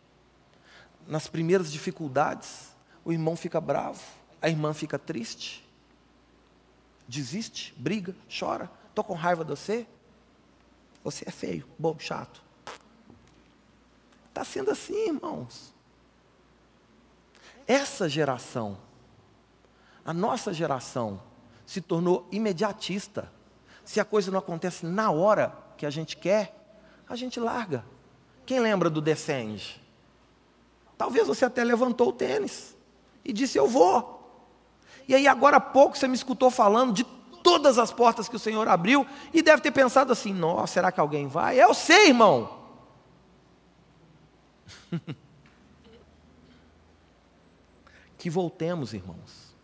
Nas 1.06 1.28
primeiras 1.28 1.72
dificuldades, 1.72 2.74
o 3.04 3.12
irmão 3.12 3.36
fica 3.36 3.60
bravo, 3.60 4.02
a 4.42 4.50
irmã 4.50 4.74
fica 4.74 4.98
triste, 4.98 5.68
desiste, 7.08 7.74
briga, 7.78 8.16
chora. 8.28 8.72
Estou 8.90 9.04
com 9.04 9.14
raiva 9.14 9.44
de 9.44 9.52
você. 9.52 9.86
Você 11.04 11.26
é 11.28 11.32
feio, 11.32 11.68
bobo, 11.78 12.02
chato. 12.02 12.42
Está 14.28 14.44
sendo 14.44 14.72
assim, 14.72 15.08
irmãos. 15.08 15.74
Essa 17.68 18.08
geração, 18.10 18.78
a 20.06 20.14
nossa 20.14 20.54
geração, 20.54 21.22
se 21.66 21.82
tornou 21.82 22.28
imediatista. 22.32 23.32
Se 23.84 24.00
a 24.00 24.06
coisa 24.06 24.32
não 24.32 24.40
acontece 24.40 24.86
na 24.86 25.12
hora 25.12 25.56
que 25.78 25.86
a 25.86 25.90
gente 25.90 26.18
quer, 26.18 26.56
a 27.08 27.16
gente 27.16 27.40
larga. 27.40 27.84
Quem 28.50 28.60
lembra 28.60 28.90
do 28.90 29.00
Descende? 29.00 29.80
Talvez 30.98 31.28
você 31.28 31.46
até 31.46 31.64
levantou 31.64 32.10
o 32.10 32.12
tênis 32.12 32.76
e 33.24 33.32
disse: 33.32 33.60
Eu 33.60 33.68
vou. 33.68 34.44
E 35.08 35.14
aí, 35.14 35.28
agora 35.28 35.58
há 35.58 35.60
pouco, 35.60 35.96
você 35.96 36.08
me 36.08 36.16
escutou 36.16 36.50
falando 36.50 36.92
de 36.92 37.04
todas 37.44 37.78
as 37.78 37.94
portas 37.94 38.28
que 38.28 38.36
o 38.36 38.40
Senhor 38.40 38.68
abriu 38.68 39.06
e 39.32 39.44
deve 39.44 39.62
ter 39.62 39.70
pensado 39.70 40.12
assim: 40.12 40.34
Nossa, 40.34 40.74
será 40.74 40.92
que 40.92 41.00
alguém 41.00 41.28
vai? 41.28 41.62
Eu 41.62 41.76
sei, 41.76 42.08
irmão. 42.08 42.58
que 48.18 48.32
voltemos, 48.32 48.96
irmãos. 48.96 49.56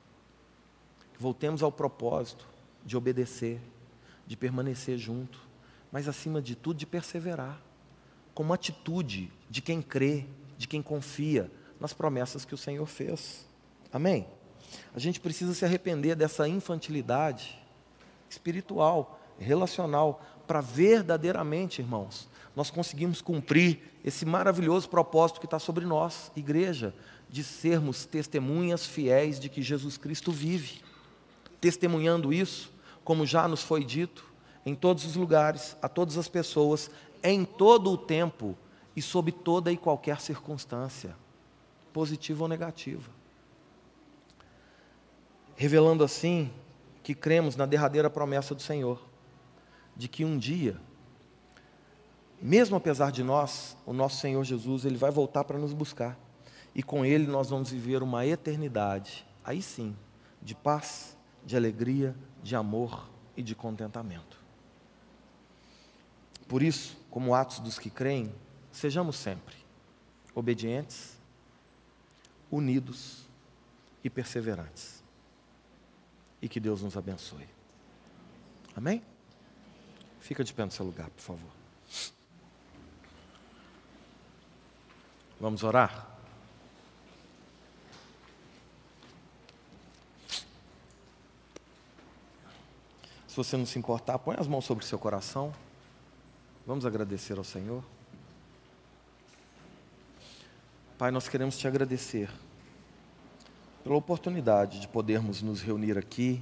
Que 1.12 1.24
voltemos 1.24 1.64
ao 1.64 1.72
propósito 1.72 2.46
de 2.86 2.96
obedecer, 2.96 3.60
de 4.28 4.38
permanecer 4.38 4.96
junto, 5.00 5.40
mas 5.92 6.08
acima 6.08 6.40
de 6.40 6.54
tudo 6.54 6.78
de 6.78 6.86
perseverar, 6.86 7.65
com 8.36 8.44
uma 8.44 8.56
atitude 8.56 9.32
de 9.50 9.62
quem 9.62 9.82
crê, 9.82 10.26
de 10.58 10.68
quem 10.68 10.84
confia 10.84 11.50
nas 11.80 11.94
promessas 11.94 12.44
que 12.46 12.54
o 12.54 12.58
Senhor 12.58 12.86
fez. 12.86 13.48
Amém? 13.92 14.28
A 14.94 15.00
gente 15.00 15.22
precisa 15.22 15.54
se 15.54 15.64
arrepender 15.64 16.16
dessa 16.16 16.48
infantilidade 16.48 17.58
espiritual, 18.30 19.20
relacional, 19.40 20.22
para 20.46 20.60
verdadeiramente, 20.62 21.82
irmãos, 21.82 22.30
nós 22.56 22.70
conseguimos 22.70 23.22
cumprir 23.22 23.80
esse 24.04 24.26
maravilhoso 24.26 24.90
propósito 24.90 25.40
que 25.40 25.46
está 25.46 25.58
sobre 25.58 25.86
nós, 25.86 26.32
igreja, 26.36 26.94
de 27.30 27.44
sermos 27.44 28.06
testemunhas 28.06 28.86
fiéis 28.86 29.40
de 29.40 29.50
que 29.50 29.62
Jesus 29.62 29.98
Cristo 29.98 30.32
vive. 30.32 30.82
Testemunhando 31.60 32.32
isso, 32.32 32.72
como 33.04 33.26
já 33.26 33.48
nos 33.48 33.62
foi 33.62 33.84
dito, 33.84 34.26
em 34.66 34.76
todos 34.76 35.06
os 35.06 35.16
lugares, 35.16 35.76
a 35.82 35.88
todas 35.88 36.18
as 36.18 36.28
pessoas, 36.28 36.90
em 37.30 37.44
todo 37.44 37.92
o 37.92 37.98
tempo 37.98 38.58
e 38.96 39.02
sob 39.02 39.32
toda 39.32 39.72
e 39.72 39.78
qualquer 39.78 40.22
circunstância, 40.22 41.16
positiva 41.92 42.44
ou 42.44 42.48
negativa 42.48 43.16
revelando 45.56 46.04
assim 46.04 46.52
que 47.02 47.16
cremos 47.16 47.56
na 47.56 47.66
derradeira 47.66 48.10
promessa 48.10 48.54
do 48.54 48.62
Senhor, 48.62 49.02
de 49.96 50.08
que 50.08 50.26
um 50.26 50.38
dia, 50.38 50.78
mesmo 52.42 52.76
apesar 52.76 53.12
de 53.12 53.24
nós, 53.24 53.78
o 53.86 53.94
nosso 53.94 54.18
Senhor 54.18 54.44
Jesus, 54.44 54.86
ele 54.86 54.98
vai 54.98 55.12
voltar 55.12 55.44
para 55.44 55.58
nos 55.58 55.72
buscar. 55.72 56.18
E 56.74 56.84
com 56.84 57.06
ele 57.06 57.26
nós 57.26 57.50
vamos 57.50 57.70
viver 57.72 58.04
uma 58.04 58.26
eternidade, 58.26 59.26
aí 59.44 59.62
sim, 59.62 59.96
de 60.42 60.54
paz, 60.54 61.16
de 61.46 61.56
alegria, 61.56 62.14
de 62.44 62.56
amor 62.56 63.08
e 63.38 63.42
de 63.42 63.56
contentamento. 63.56 64.44
Por 66.48 66.62
isso, 66.62 66.98
como 67.16 67.34
atos 67.34 67.60
dos 67.60 67.80
que 67.80 67.90
creem, 67.90 68.36
sejamos 68.74 69.16
sempre 69.16 69.56
obedientes, 70.34 71.18
unidos 72.52 73.24
e 74.04 74.10
perseverantes 74.10 75.02
e 76.42 76.50
que 76.50 76.60
Deus 76.60 76.82
nos 76.82 76.98
abençoe. 76.98 77.48
Amém? 78.76 79.02
Fica 80.20 80.44
de 80.44 80.54
pé 80.54 80.66
no 80.66 80.72
seu 80.72 80.86
lugar, 80.86 81.10
por 81.10 81.22
favor. 81.22 81.52
Vamos 85.40 85.64
orar? 85.64 86.20
Se 93.26 93.38
você 93.38 93.56
não 93.56 93.66
se 93.66 93.80
importar, 93.80 94.20
põe 94.20 94.36
as 94.38 94.50
mãos 94.50 94.66
sobre 94.66 94.84
o 94.84 94.88
seu 94.88 95.00
coração. 95.00 95.54
Vamos 96.66 96.84
agradecer 96.84 97.38
ao 97.38 97.44
Senhor. 97.44 97.84
Pai, 100.98 101.12
nós 101.12 101.28
queremos 101.28 101.58
te 101.60 101.68
agradecer 101.68 102.28
pela 103.84 103.96
oportunidade 103.96 104.80
de 104.80 104.88
podermos 104.88 105.44
nos 105.44 105.62
reunir 105.62 105.96
aqui 105.96 106.42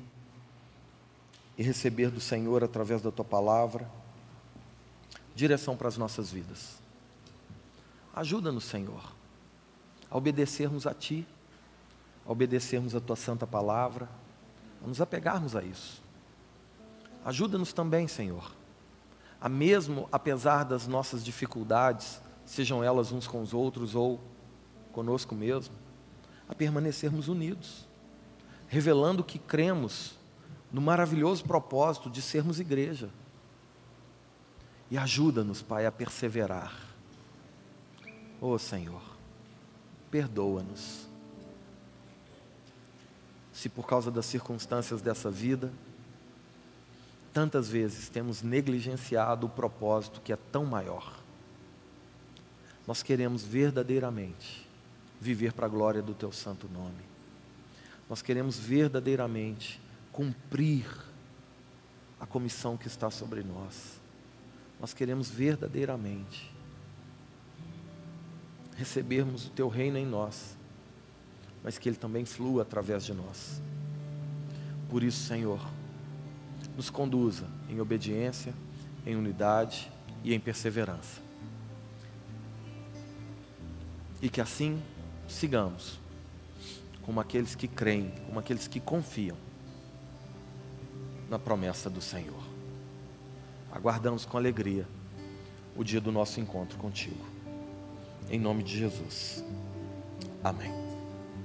e 1.57 1.63
receber 1.63 2.09
do 2.09 2.21
Senhor, 2.21 2.63
através 2.63 3.01
da 3.01 3.11
tua 3.11 3.25
palavra, 3.25 3.85
direção 5.35 5.75
para 5.75 5.89
as 5.89 5.97
nossas 5.97 6.31
vidas. 6.31 6.79
Ajuda-nos, 8.15 8.63
Senhor, 8.63 9.03
a 10.09 10.17
obedecermos 10.17 10.87
a 10.87 10.93
Ti, 10.93 11.27
a 12.25 12.31
obedecermos 12.31 12.95
a 12.95 13.01
Tua 13.01 13.17
santa 13.17 13.45
palavra, 13.45 14.07
a 14.81 14.87
nos 14.87 15.01
apegarmos 15.01 15.53
a 15.53 15.61
isso. 15.61 16.01
Ajuda-nos 17.25 17.73
também, 17.73 18.07
Senhor, 18.07 18.62
a 19.43 19.49
mesmo 19.49 20.07
apesar 20.09 20.63
das 20.63 20.87
nossas 20.87 21.21
dificuldades, 21.21 22.21
sejam 22.45 22.81
elas 22.81 23.11
uns 23.11 23.27
com 23.27 23.41
os 23.41 23.53
outros 23.53 23.93
ou 23.93 24.21
conosco 24.93 25.35
mesmo, 25.35 25.75
a 26.47 26.55
permanecermos 26.55 27.27
unidos, 27.27 27.85
revelando 28.69 29.21
que 29.21 29.37
cremos 29.37 30.15
no 30.71 30.79
maravilhoso 30.79 31.43
propósito 31.43 32.09
de 32.09 32.21
sermos 32.21 32.57
igreja. 32.57 33.09
E 34.89 34.97
ajuda-nos, 34.97 35.61
Pai, 35.61 35.85
a 35.85 35.91
perseverar. 35.91 36.73
Oh 38.39 38.57
Senhor, 38.57 39.03
perdoa-nos. 40.09 41.05
Se 43.51 43.67
por 43.67 43.85
causa 43.85 44.09
das 44.09 44.25
circunstâncias 44.25 45.01
dessa 45.01 45.29
vida, 45.29 45.69
tantas 47.33 47.67
vezes 47.67 48.09
temos 48.09 48.41
negligenciado 48.41 49.47
o 49.47 49.49
propósito 49.49 50.21
que 50.21 50.31
é 50.31 50.37
tão 50.51 50.65
maior. 50.65 51.19
Nós 52.85 53.01
queremos 53.01 53.43
verdadeiramente 53.43 54.67
viver 55.19 55.53
para 55.53 55.65
a 55.65 55.69
glória 55.69 56.01
do 56.01 56.13
Teu 56.13 56.31
santo 56.31 56.69
nome. 56.71 57.03
Nós 58.09 58.21
queremos 58.21 58.59
verdadeiramente 58.59 59.81
cumprir 60.11 60.85
a 62.19 62.25
comissão 62.25 62.77
que 62.77 62.87
está 62.87 63.09
sobre 63.09 63.41
nós. 63.41 63.99
Nós 64.79 64.93
queremos 64.93 65.29
verdadeiramente 65.29 66.53
recebermos 68.75 69.47
o 69.47 69.49
Teu 69.49 69.67
reino 69.69 69.97
em 69.97 70.05
nós, 70.05 70.55
mas 71.63 71.77
que 71.77 71.87
Ele 71.87 71.95
também 71.95 72.25
flua 72.25 72.63
através 72.63 73.05
de 73.05 73.13
nós. 73.13 73.61
Por 74.89 75.01
isso, 75.03 75.25
Senhor, 75.25 75.59
nos 76.75 76.89
conduza 76.89 77.47
em 77.69 77.79
obediência, 77.79 78.53
em 79.05 79.15
unidade 79.15 79.91
e 80.23 80.33
em 80.33 80.39
perseverança. 80.39 81.21
E 84.21 84.29
que 84.29 84.41
assim 84.41 84.81
sigamos, 85.27 85.99
como 87.01 87.19
aqueles 87.19 87.55
que 87.55 87.67
creem, 87.67 88.11
como 88.25 88.39
aqueles 88.39 88.67
que 88.67 88.79
confiam 88.79 89.37
na 91.29 91.37
promessa 91.37 91.89
do 91.89 92.01
Senhor. 92.01 92.41
Aguardamos 93.71 94.25
com 94.25 94.37
alegria 94.37 94.87
o 95.75 95.83
dia 95.83 95.99
do 95.99 96.11
nosso 96.11 96.39
encontro 96.39 96.77
contigo. 96.77 97.25
Em 98.29 98.39
nome 98.39 98.63
de 98.63 98.77
Jesus. 98.77 99.43
Amém. 100.43 100.82